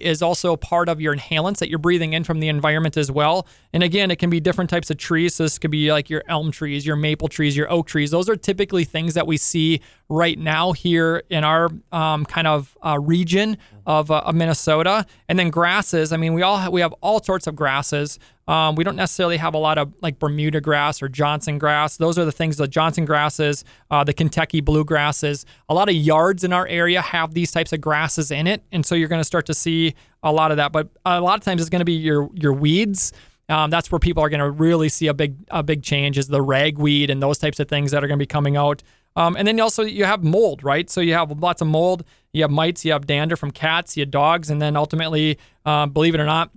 is 0.00 0.22
also 0.22 0.56
part 0.56 0.88
of 0.88 1.00
your 1.00 1.14
inhalants 1.14 1.58
that 1.58 1.68
you're 1.68 1.78
breathing 1.78 2.12
in 2.12 2.24
from 2.24 2.40
the 2.40 2.48
environment 2.48 2.96
as 2.96 3.10
well. 3.10 3.46
And 3.72 3.82
again, 3.82 4.10
it 4.10 4.16
can 4.16 4.30
be 4.30 4.40
different 4.40 4.70
types 4.70 4.90
of 4.90 4.96
trees. 4.96 5.34
So 5.34 5.42
this 5.42 5.58
could 5.58 5.72
be 5.72 5.92
like 5.92 6.08
your 6.08 6.22
elm 6.28 6.50
trees, 6.50 6.86
your 6.86 6.96
maple 6.96 7.28
trees, 7.28 7.56
your 7.56 7.70
oak 7.70 7.88
trees. 7.88 8.10
Those 8.10 8.28
are 8.28 8.36
typically 8.36 8.84
things 8.84 9.14
that 9.14 9.26
we 9.26 9.36
see 9.36 9.82
right 10.10 10.38
now 10.38 10.72
here 10.72 11.22
in 11.30 11.44
our 11.44 11.70
um, 11.92 12.26
kind 12.26 12.48
of 12.48 12.76
uh, 12.84 12.98
region 12.98 13.56
of, 13.86 14.10
uh, 14.10 14.18
of, 14.18 14.34
Minnesota. 14.34 15.06
And 15.28 15.38
then 15.38 15.50
grasses. 15.50 16.12
I 16.12 16.16
mean, 16.16 16.34
we 16.34 16.42
all 16.42 16.58
have, 16.58 16.72
we 16.72 16.80
have 16.80 16.92
all 17.00 17.22
sorts 17.22 17.46
of 17.46 17.54
grasses. 17.54 18.18
Um, 18.48 18.74
we 18.74 18.82
don't 18.82 18.96
necessarily 18.96 19.36
have 19.36 19.54
a 19.54 19.58
lot 19.58 19.78
of 19.78 19.94
like 20.02 20.18
Bermuda 20.18 20.60
grass 20.60 21.00
or 21.00 21.08
Johnson 21.08 21.58
grass. 21.58 21.96
Those 21.96 22.18
are 22.18 22.24
the 22.24 22.32
things, 22.32 22.56
the 22.56 22.66
Johnson 22.66 23.04
grasses, 23.04 23.64
uh, 23.92 24.02
the 24.02 24.12
Kentucky 24.12 24.60
bluegrasses. 24.60 25.44
A 25.68 25.74
lot 25.74 25.88
of 25.88 25.94
yards 25.94 26.42
in 26.42 26.52
our 26.52 26.66
area 26.66 27.00
have 27.00 27.32
these 27.32 27.52
types 27.52 27.72
of 27.72 27.80
grasses 27.80 28.32
in 28.32 28.48
it. 28.48 28.64
And 28.72 28.84
so 28.84 28.96
you're 28.96 29.08
going 29.08 29.20
to 29.20 29.24
start 29.24 29.46
to 29.46 29.54
see 29.54 29.94
a 30.24 30.32
lot 30.32 30.50
of 30.50 30.56
that. 30.56 30.72
But 30.72 30.88
a 31.06 31.20
lot 31.20 31.38
of 31.38 31.44
times 31.44 31.60
it's 31.60 31.70
going 31.70 31.80
to 31.80 31.84
be 31.84 31.92
your, 31.92 32.28
your 32.34 32.52
weeds. 32.52 33.12
Um, 33.50 33.68
that's 33.68 33.90
where 33.90 33.98
people 33.98 34.22
are 34.22 34.28
going 34.28 34.40
to 34.40 34.50
really 34.50 34.88
see 34.88 35.08
a 35.08 35.14
big 35.14 35.34
a 35.50 35.62
big 35.62 35.82
change 35.82 36.18
is 36.18 36.28
the 36.28 36.40
ragweed 36.40 37.10
and 37.10 37.20
those 37.20 37.36
types 37.36 37.58
of 37.58 37.68
things 37.68 37.90
that 37.90 38.04
are 38.04 38.06
going 38.06 38.18
to 38.18 38.22
be 38.22 38.26
coming 38.26 38.56
out. 38.56 38.82
Um, 39.16 39.36
and 39.36 39.46
then 39.46 39.58
also 39.60 39.82
you 39.82 40.04
have 40.04 40.22
mold, 40.22 40.62
right? 40.62 40.88
So 40.88 41.00
you 41.00 41.14
have 41.14 41.30
lots 41.40 41.60
of 41.60 41.68
mold. 41.68 42.04
You 42.32 42.42
have 42.42 42.50
mites. 42.50 42.84
You 42.84 42.92
have 42.92 43.06
dander 43.06 43.36
from 43.36 43.50
cats. 43.50 43.96
You 43.96 44.02
have 44.02 44.10
dogs, 44.10 44.50
and 44.50 44.62
then 44.62 44.76
ultimately, 44.76 45.38
uh, 45.64 45.86
believe 45.86 46.14
it 46.14 46.20
or 46.20 46.26
not, 46.26 46.50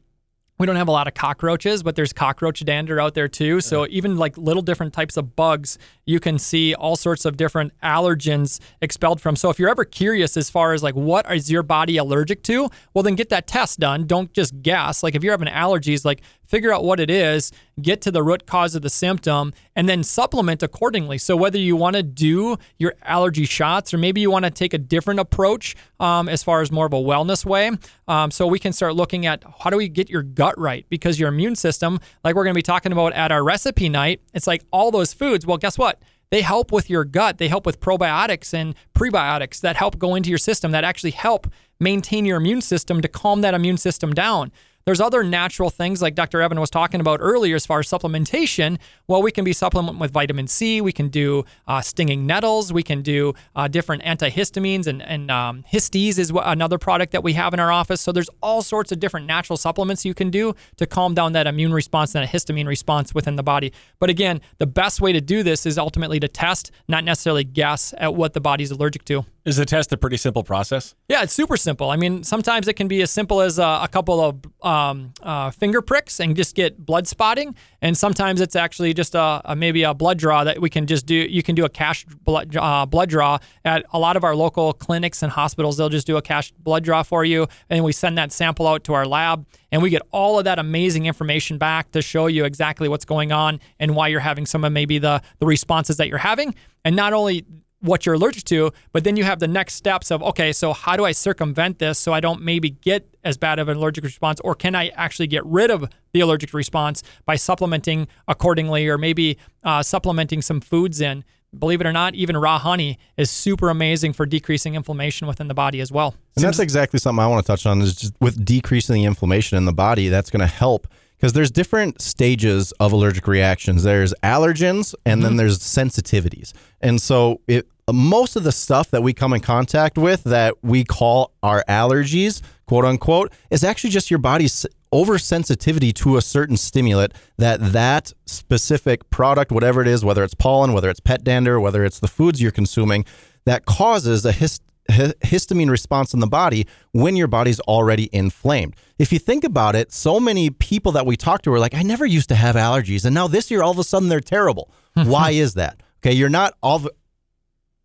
we 0.60 0.68
don't 0.68 0.76
have 0.76 0.88
a 0.88 0.92
lot 0.92 1.08
of 1.08 1.16
cockroaches, 1.16 1.82
but 1.82 1.96
there's 1.96 2.14
cockroach 2.14 2.64
dander 2.64 3.02
out 3.02 3.16
there 3.16 3.28
too. 3.28 3.60
So 3.60 3.88
even 3.90 4.18
like 4.18 4.38
little 4.38 4.62
different 4.62 4.94
types 4.94 5.18
of 5.18 5.36
bugs, 5.36 5.80
you 6.06 6.20
can 6.20 6.38
see 6.38 6.76
all 6.76 6.96
sorts 6.96 7.26
of 7.26 7.38
different 7.38 7.78
allergens 7.82 8.60
expelled 8.80 9.20
from. 9.20 9.36
So 9.36 9.50
if 9.50 9.58
you're 9.58 9.70
ever 9.70 9.84
curious 9.84 10.38
as 10.38 10.50
far 10.52 10.74
as 10.74 10.84
like 10.84 10.96
what 10.96 11.30
is 11.32 11.52
your 11.52 11.64
body 11.64 11.98
allergic 11.98 12.44
to, 12.44 12.70
well 12.94 13.04
then 13.04 13.16
get 13.16 13.30
that 13.30 13.48
test 13.48 13.80
done. 13.80 14.06
Don't 14.06 14.32
just 14.32 14.62
guess. 14.62 15.02
Like 15.02 15.16
if 15.16 15.24
you're 15.24 15.34
having 15.34 15.48
allergies, 15.48 16.06
like 16.06 16.22
figure 16.54 16.72
out 16.72 16.84
what 16.84 17.00
it 17.00 17.10
is, 17.10 17.52
get 17.82 18.00
to 18.00 18.12
the 18.12 18.22
root 18.22 18.46
cause 18.46 18.76
of 18.76 18.84
the 18.84 18.90
symptom, 18.90 19.52
and 19.76 19.90
then 19.90 20.04
supplement 20.04 20.62
accordingly. 20.62 21.18
So, 21.18 21.36
whether 21.36 21.58
you 21.58 21.76
want 21.76 21.96
to 21.96 22.04
do 22.04 22.58
your 22.78 22.94
allergy 23.02 23.46
shots 23.46 23.92
or 23.92 23.98
maybe 23.98 24.22
you 24.22 24.30
want 24.30 24.46
to 24.46 24.52
take 24.52 24.72
a 24.76 24.78
different 24.78 25.20
approach 25.20 25.76
um, 26.00 26.30
as 26.30 26.44
far 26.44 26.62
as 26.62 26.72
more 26.72 26.86
of 26.86 26.94
a 26.94 26.98
wellness 26.98 27.44
way, 27.44 27.72
um, 28.08 28.30
so 28.30 28.46
we 28.46 28.60
can 28.60 28.72
start 28.72 28.94
looking 28.94 29.26
at 29.26 29.44
how 29.64 29.72
do 29.72 29.78
we 29.78 29.90
get 29.90 30.12
your 30.12 30.22
gut 30.22 30.54
right? 30.60 30.86
Because 30.90 31.20
your 31.20 31.30
immune 31.30 31.56
system, 31.56 32.00
like 32.24 32.36
we're 32.36 32.44
going 32.44 32.54
to 32.54 32.60
be 32.60 32.62
talking 32.62 32.92
about 32.92 33.14
at 33.14 33.32
our 33.32 33.44
recipe 33.44 33.90
night, 33.90 34.22
it's 34.36 34.46
like 34.46 34.64
all 34.72 34.92
those 34.92 35.12
foods. 35.12 35.48
Well, 35.48 35.58
guess 35.58 35.76
what? 35.76 36.00
they 36.34 36.42
help 36.42 36.72
with 36.72 36.90
your 36.90 37.06
gut. 37.06 37.38
They 37.38 37.48
help 37.48 37.64
with 37.64 37.80
probiotics 37.80 38.56
and 38.56 38.74
prebiotics 38.96 39.62
that 39.62 39.76
help 39.76 40.00
go 40.00 40.16
into 40.16 40.30
your 40.30 40.40
system 40.40 40.72
that 40.72 40.84
actually 40.84 41.12
help 41.12 41.46
maintain 41.80 42.26
your 42.26 42.38
immune 42.38 42.62
system 42.62 43.02
to 43.02 43.08
calm 43.08 43.42
that 43.42 43.54
immune 43.54 43.78
system 43.78 44.14
down. 44.14 44.52
There's 44.86 45.00
other 45.00 45.24
natural 45.24 45.70
things 45.70 46.02
like 46.02 46.14
Dr. 46.14 46.42
Evan 46.42 46.60
was 46.60 46.70
talking 46.70 47.00
about 47.00 47.20
earlier 47.22 47.56
as 47.56 47.66
far 47.66 47.80
as 47.80 47.88
supplementation. 47.88 48.80
Well, 49.08 49.22
we 49.22 49.32
can 49.32 49.46
be 49.46 49.54
supplement 49.54 49.98
with 49.98 50.12
vitamin 50.12 50.48
C. 50.48 50.82
We 50.82 50.92
can 50.92 51.08
do 51.08 51.46
uh, 51.68 51.80
stinging 51.80 52.26
nettles. 52.26 52.74
We 52.74 52.84
can 52.84 53.02
do 53.02 53.34
uh, 53.56 53.70
different 53.70 54.04
antihistamines 54.04 54.88
and, 54.88 55.02
and 55.02 55.32
um, 55.32 55.64
is 55.72 56.34
another 56.36 56.78
product 56.78 57.14
that 57.14 57.24
we 57.24 57.32
have 57.34 57.54
in 57.54 57.62
our 57.62 57.72
office. 57.72 58.02
So 58.02 58.12
there's 58.12 58.30
all 58.42 58.62
sorts 58.62 58.92
of 58.92 59.00
different 59.00 59.26
natural 59.26 59.56
supplements 59.56 60.04
you 60.04 60.14
can 60.14 60.30
do 60.30 60.54
to 60.76 60.86
calm 60.86 61.14
down 61.14 61.32
that 61.32 61.48
immune 61.48 61.74
response 61.74 62.14
and 62.14 62.26
a 62.26 62.28
histamine 62.28 62.68
response 62.68 63.16
within 63.16 63.38
the 63.38 63.44
body. 63.44 63.72
But 64.00 64.10
again, 64.10 64.42
the 64.58 64.68
best 64.68 65.00
way 65.00 65.14
to 65.14 65.22
do 65.22 65.44
this 65.44 65.66
is 65.66 65.78
ultimately 65.78 66.20
to 66.20 66.28
test, 66.28 66.72
not 66.90 67.06
necessarily 67.06 67.46
guess 67.46 67.94
at 67.98 68.16
what 68.16 68.34
the 68.34 68.42
body's 68.42 68.72
allergic 68.72 69.06
to. 69.06 69.26
Is 69.46 69.58
the 69.58 69.66
test 69.66 69.92
a 69.92 69.98
pretty 69.98 70.16
simple 70.16 70.42
process? 70.42 70.96
Yeah, 71.10 71.22
it's 71.22 71.34
super 71.34 71.58
simple. 71.58 71.90
I 71.90 71.98
mean, 71.98 72.24
sometimes 72.24 72.70
it 72.70 72.76
can 72.76 72.88
be 72.88 73.02
as 73.02 73.12
simple 73.12 73.42
as 73.42 73.60
a, 73.60 73.82
a 73.84 73.90
couple 73.92 74.22
of 74.22 74.40
um, 74.66 75.14
uh, 75.22 75.52
finger 75.52 75.82
pricks 75.82 76.22
and 76.22 76.34
just 76.34 76.56
get 76.56 76.86
blood 76.86 77.08
spotting, 77.08 77.54
and 77.82 77.98
sometimes 77.98 78.40
it's 78.40 78.56
actually 78.56 78.94
just 78.94 79.16
a, 79.16 79.42
a, 79.44 79.54
maybe 79.54 79.84
a 79.84 79.94
blood 79.94 80.18
draw 80.18 80.46
that 80.46 80.62
we 80.62 80.70
can 80.70 80.88
just 80.88 81.06
do. 81.06 81.16
You 81.16 81.44
can 81.44 81.56
do 81.56 81.66
a 81.66 81.70
cash 81.70 82.06
blood, 82.06 82.56
uh, 82.56 82.86
blood 82.86 83.10
draw 83.10 83.38
at 83.66 83.86
a 83.92 84.00
lot 84.00 84.16
of 84.16 84.24
our 84.24 84.34
local 84.34 84.72
clinics 84.72 85.22
and 85.22 85.30
hospitals. 85.30 85.76
They'll 85.76 85.90
just 85.90 86.08
do 86.08 86.16
a 86.16 86.22
cash 86.22 86.54
blood 86.54 86.86
draw 86.86 87.04
for 87.04 87.26
you, 87.26 87.48
and 87.70 87.84
we 87.84 87.92
send 87.92 88.18
that 88.18 88.32
sample 88.32 88.66
out 88.66 88.86
to 88.86 88.94
our 88.94 89.06
lab, 89.06 89.46
and 89.74 89.82
we 89.82 89.90
get 89.90 90.04
all 90.12 90.40
of 90.40 90.46
that 90.46 90.58
amazing 90.58 91.06
information 91.06 91.58
back 91.58 91.92
to 91.92 92.02
show 92.02 92.28
you 92.28 92.46
exactly 92.46 92.88
what's 92.88 93.06
going 93.06 93.34
on 93.34 93.60
and 93.78 93.94
why 93.94 94.08
you're 94.08 94.22
having 94.22 94.46
some 94.46 94.64
of 94.64 94.72
maybe 94.72 95.00
the 95.00 95.22
the 95.40 95.46
responses 95.46 95.98
that 95.98 96.08
you're 96.08 96.18
having. 96.18 96.56
And 96.86 96.96
not 96.96 97.12
only 97.12 97.46
what 97.84 98.06
you're 98.06 98.16
allergic 98.16 98.46
to, 98.46 98.72
but 98.94 99.04
then 99.04 99.18
you 99.18 99.26
have 99.26 99.40
the 99.40 99.48
next 99.48 99.76
steps 99.76 100.10
of 100.10 100.24
okay, 100.24 100.54
so 100.54 100.72
how 100.72 100.96
do 100.96 101.06
I 101.06 101.12
circumvent 101.12 101.80
this 101.80 102.00
so 102.00 102.14
I 102.14 102.22
don't 102.22 102.42
maybe 102.42 102.72
get 102.72 103.08
as 103.24 103.38
bad 103.38 103.60
of 103.60 103.68
an 103.68 103.78
allergic 103.78 104.04
response, 104.04 104.40
or 104.40 104.56
can 104.56 104.74
I 104.74 104.88
actually 104.90 105.28
get 105.28 105.46
rid 105.46 105.70
of 105.70 105.90
the 106.14 106.22
allergic 106.22 106.54
response 106.54 107.04
by 107.26 107.36
supplementing 107.36 108.08
accordingly, 108.28 108.88
or 108.88 108.98
maybe 108.98 109.38
uh, 109.64 109.84
supplementing 109.84 110.42
some 110.42 110.62
foods 110.62 111.02
in? 111.02 111.24
believe 111.58 111.80
it 111.82 111.86
or 111.86 111.94
not, 111.94 112.16
even 112.16 112.36
raw 112.36 112.58
honey 112.58 112.98
is 113.16 113.30
super 113.30 113.70
amazing 113.70 114.12
for 114.12 114.26
decreasing 114.26 114.74
inflammation 114.74 115.28
within 115.28 115.48
the 115.48 115.54
body 115.54 115.82
as 115.82 115.92
well. 115.92 116.16
And 116.36 116.44
that's 116.44 116.58
exactly 116.58 117.00
something 117.00 117.24
I 117.24 117.28
want 117.28 117.46
to 117.46 117.48
touch 117.48 117.68
on 117.68 117.80
is 117.82 117.96
just 117.96 118.14
with 118.20 118.44
decreasing 118.44 118.96
the 118.96 119.06
inflammation 119.06 119.56
in 119.56 119.66
the 119.66 119.72
body, 119.72 120.10
that's 120.10 120.32
going 120.32 120.40
to 120.42 120.48
help 120.48 120.88
because 121.24 121.32
there's 121.32 121.52
different 121.52 122.02
stages 122.02 122.74
of 122.82 122.92
allergic 122.92 123.28
reactions. 123.28 123.84
There's 123.84 124.14
allergens 124.24 124.94
and 125.06 125.24
then 125.24 125.38
there's 125.38 125.60
sensitivities. 125.60 126.52
And 126.82 127.02
so 127.02 127.40
it 127.48 127.66
most 127.92 128.36
of 128.36 128.44
the 128.44 128.52
stuff 128.52 128.92
that 128.92 129.04
we 129.04 129.14
come 129.14 129.34
in 129.34 129.42
contact 129.42 129.98
with 129.98 130.24
that 130.24 130.56
we 130.64 130.84
call 130.84 131.34
our 131.44 131.64
allergies, 131.68 132.42
quote 132.66 132.86
unquote, 132.86 133.32
is 133.50 133.64
actually 133.64 133.90
just 133.90 134.10
your 134.10 134.20
body's 134.20 134.66
oversensitivity 134.94 135.94
to 135.94 136.18
a 136.18 136.22
certain 136.22 136.56
stimulant 136.56 137.14
that 137.38 137.60
that 137.74 138.14
specific 138.26 139.10
product, 139.10 139.52
whatever 139.52 139.82
it 139.82 139.88
is, 139.88 140.06
whether 140.06 140.24
it's 140.24 140.36
pollen, 140.36 140.72
whether 140.72 140.90
it's 140.90 141.00
pet 141.00 141.24
dander, 141.24 141.60
whether 141.60 141.84
it's 141.84 142.00
the 142.00 142.08
foods 142.08 142.42
you're 142.42 142.52
consuming, 142.52 143.04
that 143.46 143.66
causes 143.66 144.24
a 144.24 144.32
hist- 144.32 144.62
histamine 144.90 145.70
response 145.70 146.14
in 146.14 146.20
the 146.20 146.28
body 146.28 146.68
when 146.92 147.16
your 147.16 147.28
body's 147.28 147.60
already 147.62 148.10
inflamed. 148.14 148.76
If 149.00 149.12
you 149.12 149.20
think 149.20 149.44
about 149.44 149.76
it, 149.76 149.92
so 149.92 150.20
many 150.20 150.50
people 150.50 150.92
that 150.94 151.06
we 151.06 151.18
talk 151.18 151.42
to 151.44 151.54
are 151.54 151.60
like, 151.60 151.74
I 151.74 151.82
never 151.82 152.06
used 152.06 152.30
to 152.30 152.36
have 152.36 152.56
allergies, 152.56 153.04
and 153.04 153.14
now 153.16 153.28
this 153.28 153.50
year 153.50 153.64
all 153.64 153.72
of 153.72 153.80
a 153.80 153.84
sudden 153.84 154.10
they're 154.10 154.20
terrible. 154.20 154.72
Why 154.94 155.32
is 155.32 155.56
that? 155.56 155.82
Okay, 156.00 156.14
you're 156.14 156.30
not 156.30 156.54
all 156.62 156.88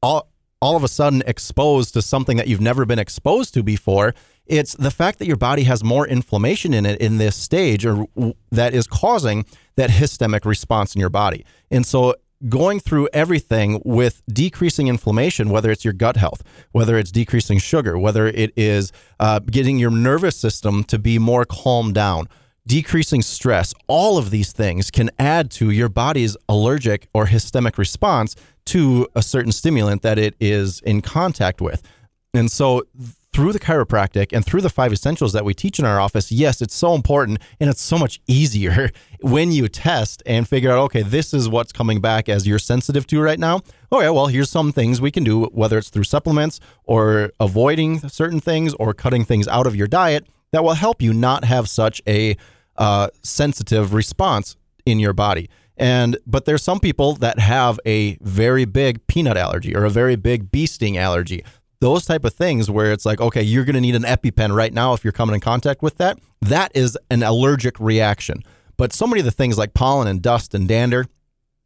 all 0.03 0.29
all 0.61 0.77
of 0.77 0.83
a 0.83 0.89
sudden 0.89 1.23
exposed 1.27 1.95
to 1.95 2.03
something 2.03 2.37
that 2.37 2.49
you've 2.49 2.61
never 2.61 2.85
been 2.85 2.99
exposed 2.99 3.55
to 3.55 3.63
before. 3.63 4.15
It's 4.47 4.75
the 4.75 4.91
fact 4.91 5.21
that 5.21 5.27
your 5.27 5.37
body 5.37 5.63
has 5.65 5.85
more 5.85 6.07
inflammation 6.07 6.75
in 6.75 6.85
it 6.85 7.01
in 7.01 7.19
this 7.19 7.37
stage 7.37 7.87
or 7.87 8.07
that 8.51 8.75
is 8.75 8.89
causing 8.89 9.45
that 9.77 9.91
histemic 9.91 10.45
response 10.45 10.97
in 10.97 11.01
your 11.01 11.11
body. 11.11 11.45
And 11.71 11.87
so 11.87 12.17
going 12.49 12.81
through 12.81 13.09
everything 13.13 13.81
with 13.85 14.23
decreasing 14.29 14.89
inflammation, 14.89 15.51
whether 15.51 15.71
it's 15.71 15.85
your 15.85 15.95
gut 15.95 16.17
health, 16.17 16.43
whether 16.73 16.97
it's 16.97 17.11
decreasing 17.11 17.59
sugar, 17.59 17.99
whether 17.99 18.27
it 18.27 18.53
is 18.57 18.93
uh, 19.21 19.39
getting 19.41 19.79
your 19.79 19.91
nervous 19.91 20.37
system 20.37 20.85
to 20.85 20.99
be 20.99 21.19
more 21.19 21.45
calmed 21.45 21.95
down, 21.95 22.29
decreasing 22.69 23.23
stress, 23.23 23.75
all 23.87 24.19
of 24.19 24.31
these 24.31 24.53
things 24.53 24.91
can 24.91 25.11
add 25.19 25.51
to 25.51 25.71
your 25.71 25.89
body's 25.89 26.37
allergic 26.49 27.09
or 27.15 27.27
histemic 27.27 27.79
response 27.79 28.37
to 28.67 29.09
a 29.17 29.23
certain 29.23 29.51
stimulant 29.51 30.03
that 30.03 30.19
it 30.19 30.37
is 30.39 30.81
in 30.81 31.01
contact 31.01 31.63
with. 31.63 31.83
And 32.35 32.51
so 32.51 32.85
through 33.33 33.53
the 33.53 33.59
chiropractic 33.59 34.35
and 34.35 34.45
through 34.45 34.61
the 34.61 34.69
five 34.69 34.93
essentials 34.93 35.33
that 35.33 35.47
we 35.47 35.55
teach 35.55 35.79
in 35.79 35.87
our 35.87 35.99
office, 35.99 36.31
yes, 36.31 36.61
it's 36.61 36.75
so 36.75 36.95
important 36.95 37.41
and 37.59 37.71
it's 37.71 37.81
so 37.81 37.97
much 37.97 38.21
easier 38.27 38.91
when 39.23 39.51
you 39.51 39.67
test 39.69 40.23
and 40.27 40.47
figure 40.47 40.71
out, 40.71 40.79
okay, 40.79 41.03
this 41.03 41.33
is 41.33 41.49
what's 41.49 41.73
coming 41.73 42.03
back 42.03 42.29
as 42.29 42.47
you're 42.47 42.59
sensitive 42.59 43.07
to 43.07 43.21
right 43.21 43.39
now. 43.39 43.63
Oh, 43.91 43.99
okay, 43.99 44.11
well, 44.11 44.27
here's 44.27 44.51
some 44.51 44.73
things 44.73 45.01
we 45.01 45.11
can 45.11 45.25
do, 45.25 45.47
whether 45.47 45.79
it's 45.79 45.89
through 45.89 46.05
supplements 46.05 46.61
or 46.85 47.33
avoiding 47.41 48.07
certain 48.11 48.41
things 48.41 48.75
or 48.75 48.93
cutting 48.93 49.25
things 49.25 49.49
out 49.49 49.67
of 49.67 49.75
your 49.75 49.87
diet 49.87 50.27
that 50.51 50.63
will 50.63 50.75
help 50.75 51.01
you 51.01 51.15
not 51.15 51.45
have 51.45 51.67
such 51.69 52.03
a 52.07 52.37
uh, 52.79 53.09
sensitive 53.23 53.93
response 53.93 54.57
in 54.87 54.99
your 54.99 55.13
body. 55.13 55.51
And 55.77 56.17
but 56.27 56.45
there's 56.45 56.63
some 56.63 56.81
people 56.81 57.15
that 57.17 57.39
have 57.39 57.79
a 57.87 58.17
very 58.21 58.65
big 58.65 59.07
peanut 59.07 59.37
allergy 59.37 59.77
or 59.77 59.85
a 59.85 59.91
very 59.91 60.17
big 60.17 60.51
bee 60.51 60.67
sting 60.67 60.97
allergy. 60.97 61.45
Those 61.81 62.05
type 62.05 62.25
of 62.25 62.35
things 62.35 62.69
where 62.69 62.91
it's 62.91 63.07
like, 63.07 63.21
okay, 63.21 63.43
you're 63.43 63.65
going 63.65 63.75
to 63.75 63.81
need 63.81 63.95
an 63.95 64.03
EpiPen 64.03 64.53
right 64.53 64.73
now 64.73 64.95
if 64.95 65.05
you're 65.05 65.13
coming 65.13 65.35
in 65.35 65.41
contact 65.41 65.81
with 65.81 65.97
that. 65.99 66.19
That 66.41 66.73
is 66.75 66.99
an 67.11 67.23
allergic 67.23 67.79
reaction. 67.79 68.43
But 68.77 68.93
so 68.93 69.07
many 69.07 69.21
of 69.21 69.25
the 69.25 69.31
things 69.31 69.57
like 69.57 69.75
pollen 69.75 70.09
and 70.09 70.21
dust 70.21 70.55
and 70.55 70.67
dander, 70.67 71.07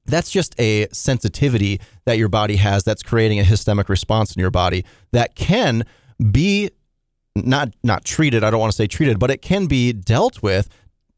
that's 0.05 0.31
just 0.31 0.59
a 0.61 0.89
sensitivity 0.93 1.81
that 2.05 2.19
your 2.19 2.29
body 2.29 2.57
has 2.57 2.85
that's 2.85 3.03
creating 3.03 3.41
a 3.41 3.45
histemic 3.45 3.89
response 3.89 4.35
in 4.37 4.41
your 4.41 4.51
body 4.51 4.85
that 5.13 5.35
can 5.35 5.85
be 6.31 6.71
not 7.35 7.71
not 7.83 8.05
treated, 8.05 8.45
I 8.45 8.51
don't 8.51 8.61
want 8.61 8.73
to 8.73 8.77
say 8.77 8.87
treated, 8.87 9.19
but 9.19 9.31
it 9.31 9.41
can 9.41 9.67
be 9.67 9.93
dealt 9.93 10.43
with 10.43 10.69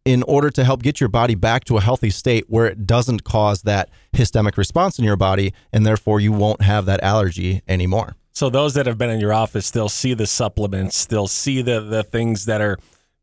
in 0.04 0.22
order 0.24 0.50
to 0.50 0.64
help 0.64 0.82
get 0.82 1.00
your 1.00 1.08
body 1.08 1.34
back 1.34 1.64
to 1.64 1.76
a 1.78 1.80
healthy 1.80 2.10
state 2.10 2.44
where 2.48 2.66
it 2.66 2.86
doesn't 2.86 3.24
cause 3.24 3.62
that 3.62 3.88
histemic 4.14 4.56
response 4.56 4.98
in 4.98 5.04
your 5.04 5.16
body 5.16 5.52
and 5.72 5.86
therefore 5.86 6.20
you 6.20 6.30
won't 6.32 6.60
have 6.62 6.84
that 6.86 7.02
allergy 7.02 7.62
anymore. 7.66 8.14
So 8.32 8.50
those 8.50 8.74
that 8.74 8.86
have 8.86 8.98
been 8.98 9.10
in 9.10 9.20
your 9.20 9.32
office 9.32 9.64
still 9.66 9.88
see 9.88 10.12
the 10.12 10.26
supplements, 10.26 10.96
still 10.96 11.26
see 11.28 11.62
the 11.62 11.80
the 11.80 12.02
things 12.02 12.44
that 12.46 12.60
are 12.60 12.78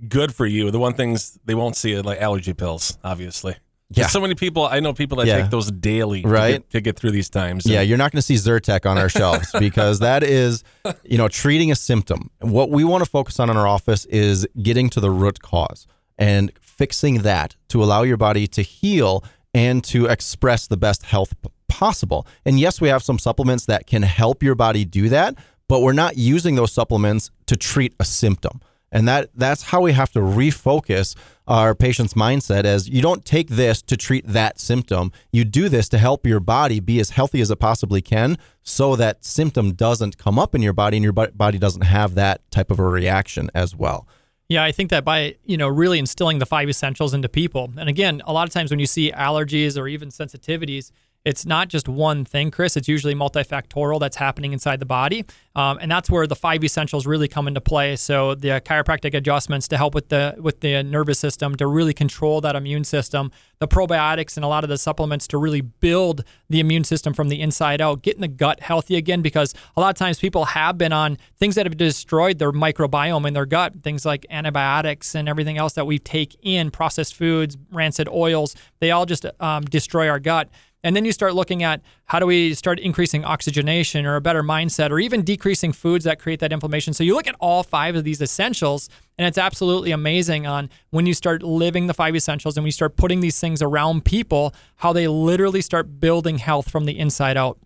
good 0.08 0.34
for 0.34 0.46
you. 0.48 0.72
The 0.72 0.80
one 0.80 0.94
things 0.94 1.38
they 1.46 1.54
won't 1.54 1.76
see 1.76 1.96
are 1.96 2.02
like 2.02 2.20
allergy 2.20 2.54
pills, 2.54 2.98
obviously. 3.04 3.56
Yeah. 3.94 4.08
So 4.08 4.22
many 4.22 4.36
people, 4.36 4.66
I 4.66 4.80
know 4.80 4.94
people 4.94 5.18
that 5.18 5.28
Yeah. 5.28 5.42
take 5.42 5.52
those 5.52 5.70
daily 5.70 6.22
to 6.22 6.28
Right. 6.30 6.52
get- 6.54 6.70
to 6.72 6.82
get 6.82 6.98
through 6.98 7.12
these 7.12 7.30
times. 7.30 7.66
Yeah, 7.66 7.82
you're 7.82 7.98
not 7.98 8.12
going 8.14 8.20
to 8.20 8.26
see 8.26 8.36
Zyrtec 8.36 8.90
on 8.90 8.98
our 8.98 9.10
shelves 9.20 9.50
because 9.60 10.00
that 10.00 10.24
is, 10.24 10.64
you 11.04 11.18
know, 11.18 11.28
treating 11.28 11.72
a 11.72 11.76
symptom. 11.76 12.30
What 12.40 12.72
we 12.72 12.86
want 12.86 13.04
to 13.04 13.10
focus 13.10 13.38
on 13.40 13.50
in 13.50 13.58
our 13.58 13.68
office 13.68 14.06
is 14.06 14.48
getting 14.64 14.90
to 14.92 15.02
the 15.02 15.12
root 15.12 15.42
cause 15.42 15.88
and 16.18 16.54
fixing 16.82 17.20
that 17.20 17.56
to 17.68 17.84
allow 17.84 18.02
your 18.02 18.18
body 18.18 18.48
to 18.48 18.64
heal 18.64 19.24
and 19.54 19.84
to 19.84 20.08
express 20.08 20.66
the 20.66 20.76
best 20.76 21.04
health 21.04 21.32
possible. 21.68 22.26
And 22.44 22.60
yes, 22.60 22.82
we 22.82 22.90
have 22.90 23.04
some 23.04 23.20
supplements 23.20 23.68
that 23.68 23.86
can 23.86 24.02
help 24.02 24.42
your 24.42 24.56
body 24.56 24.84
do 24.84 25.08
that, 25.10 25.36
but 25.68 25.84
we're 25.84 25.94
not 25.94 26.18
using 26.18 26.56
those 26.56 26.72
supplements 26.72 27.30
to 27.46 27.56
treat 27.56 27.94
a 28.00 28.04
symptom. 28.04 28.62
And 28.92 29.08
that 29.08 29.30
that's 29.36 29.62
how 29.62 29.82
we 29.82 29.94
have 29.94 30.12
to 30.14 30.22
refocus 30.22 31.16
our 31.48 31.76
patient's 31.76 32.16
mindset 32.16 32.64
as 32.64 32.90
you 32.90 33.04
don't 33.04 33.24
take 33.26 33.50
this 33.50 33.84
to 33.84 33.96
treat 33.96 34.26
that 34.26 34.60
symptom. 34.60 35.12
You 35.32 35.46
do 35.46 35.70
this 35.70 35.88
to 35.90 36.00
help 36.00 36.26
your 36.26 36.40
body 36.40 36.80
be 36.80 37.00
as 37.00 37.12
healthy 37.12 37.42
as 37.42 37.52
it 37.52 37.60
possibly 37.60 38.02
can 38.02 38.40
so 38.64 38.96
that 38.96 39.24
symptom 39.24 39.74
doesn't 39.74 40.18
come 40.18 40.40
up 40.40 40.56
in 40.56 40.64
your 40.64 40.74
body 40.74 40.98
and 40.98 41.04
your 41.04 41.14
body 41.14 41.60
doesn't 41.60 41.84
have 41.84 42.16
that 42.16 42.42
type 42.50 42.72
of 42.72 42.80
a 42.80 42.84
reaction 42.84 43.52
as 43.54 43.76
well. 43.76 44.08
Yeah, 44.52 44.66
I 44.66 44.74
think 44.74 44.90
that 44.90 45.06
by 45.06 45.38
you 45.46 45.56
know 45.56 45.70
really 45.70 45.98
instilling 45.98 46.40
the 46.40 46.46
five 46.46 46.68
essentials 46.68 47.14
into 47.14 47.30
people, 47.30 47.72
and 47.78 47.88
again, 47.88 48.22
a 48.26 48.34
lot 48.34 48.50
of 48.50 48.54
times 48.54 48.70
when 48.70 48.82
you 48.82 48.86
see 48.86 49.10
allergies 49.10 49.80
or 49.80 49.88
even 49.88 50.10
sensitivities, 50.10 50.92
it's 51.24 51.46
not 51.46 51.68
just 51.68 51.88
one 51.88 52.26
thing, 52.26 52.50
Chris. 52.50 52.76
It's 52.76 52.88
usually 52.88 53.14
multifactorial 53.14 54.00
that's 54.00 54.18
happening 54.18 54.54
inside 54.54 54.80
the 54.80 54.88
body, 54.88 55.24
um, 55.56 55.78
and 55.80 55.92
that's 55.92 56.10
where 56.10 56.26
the 56.26 56.36
five 56.36 56.64
essentials 56.64 57.06
really 57.06 57.28
come 57.28 57.48
into 57.48 57.62
play. 57.62 57.96
So 57.96 58.34
the 58.34 58.60
chiropractic 58.62 59.14
adjustments 59.14 59.68
to 59.68 59.78
help 59.78 59.94
with 59.94 60.10
the 60.10 60.36
with 60.40 60.62
the 60.62 60.82
nervous 60.82 61.20
system 61.20 61.56
to 61.58 61.68
really 61.68 61.94
control 61.94 62.42
that 62.42 62.56
immune 62.56 62.84
system, 62.84 63.32
the 63.60 63.68
probiotics 63.68 64.36
and 64.36 64.44
a 64.44 64.48
lot 64.48 64.64
of 64.64 64.70
the 64.70 64.80
supplements 64.80 65.28
to 65.28 65.38
really 65.38 65.62
build 65.62 66.24
the 66.50 66.60
immune 66.60 66.84
system 66.84 67.14
from 67.14 67.30
the 67.30 67.40
inside 67.40 67.82
out, 67.82 68.02
getting 68.02 68.22
the 68.22 68.28
gut 68.28 68.60
healthy 68.60 68.96
again. 68.96 69.22
Because 69.22 69.54
a 69.78 69.82
lot 69.82 69.90
of 69.90 69.96
times 69.98 70.18
people 70.18 70.46
have 70.46 70.78
been 70.80 70.94
on 70.94 71.20
things 71.38 71.54
that 71.54 71.68
have 71.68 71.78
destroyed 71.78 72.40
their 72.40 72.52
microbiome 72.52 73.28
in 73.28 73.36
their 73.36 73.46
gut, 73.46 73.76
things 73.84 74.06
like 74.08 74.26
antibiotics 74.32 75.14
and 75.14 75.30
everything 75.30 75.60
else 75.60 75.74
that 75.74 75.86
we 75.86 76.00
take 76.00 76.36
in, 76.42 76.72
processed 76.72 77.14
foods, 77.14 77.58
rancid 77.72 78.08
oils. 78.10 78.56
They 78.80 78.90
all 78.90 79.06
just 79.06 79.28
um, 79.40 79.66
destroy 79.66 80.10
our 80.10 80.20
gut. 80.20 80.50
And 80.84 80.96
then 80.96 81.06
you 81.06 81.12
start 81.12 81.36
looking 81.36 81.62
at 81.64 81.82
how 82.06 82.20
do 82.20 82.26
we 82.26 82.54
start 82.54 82.80
increasing 82.80 83.24
oxygenation 83.24 84.06
or 84.06 84.16
a 84.16 84.22
better 84.22 84.42
mindset 84.42 84.90
or 84.90 85.00
even 85.00 85.24
decreasing 85.24 85.72
foods 85.74 86.06
that 86.06 86.20
create 86.20 86.40
that 86.40 86.52
inflammation. 86.52 86.94
So 86.94 87.04
you 87.04 87.14
look 87.14 87.28
at 87.28 87.36
all 87.40 87.64
five 87.64 87.96
of 87.96 88.04
these 88.04 88.22
essentials, 88.22 88.90
and 89.18 89.28
it's 89.28 89.38
absolutely 89.38 89.92
amazing 89.92 90.48
on 90.48 90.70
when 90.90 91.06
you 91.06 91.14
start 91.14 91.44
living 91.44 91.88
the 91.88 91.94
five 91.94 92.16
essentials 92.16 92.58
and 92.58 92.64
we 92.64 92.72
start 92.72 92.96
putting 92.96 93.20
these 93.20 93.40
things 93.40 93.62
around 93.62 94.06
people, 94.06 94.54
how 94.78 94.92
they 94.92 95.08
literally 95.08 95.62
start 95.62 96.00
building 96.00 96.40
health 96.40 96.70
from 96.72 96.86
the 96.86 96.98
inside 96.98 97.38
out. 97.38 97.60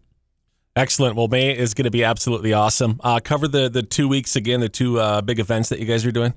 Excellent. 0.76 1.16
Well, 1.16 1.30
May 1.30 1.58
is 1.58 1.74
going 1.74 1.86
to 1.86 1.92
be 1.92 2.04
absolutely 2.04 2.52
awesome. 2.52 3.00
Uh, 3.02 3.22
cover 3.24 3.48
the 3.48 3.70
the 3.70 3.82
two 3.82 4.10
weeks 4.10 4.36
again, 4.36 4.60
the 4.60 4.68
two 4.68 5.00
uh, 5.00 5.22
big 5.22 5.40
events 5.40 5.70
that 5.70 5.80
you 5.80 5.86
guys 5.86 6.06
are 6.06 6.12
doing. 6.12 6.34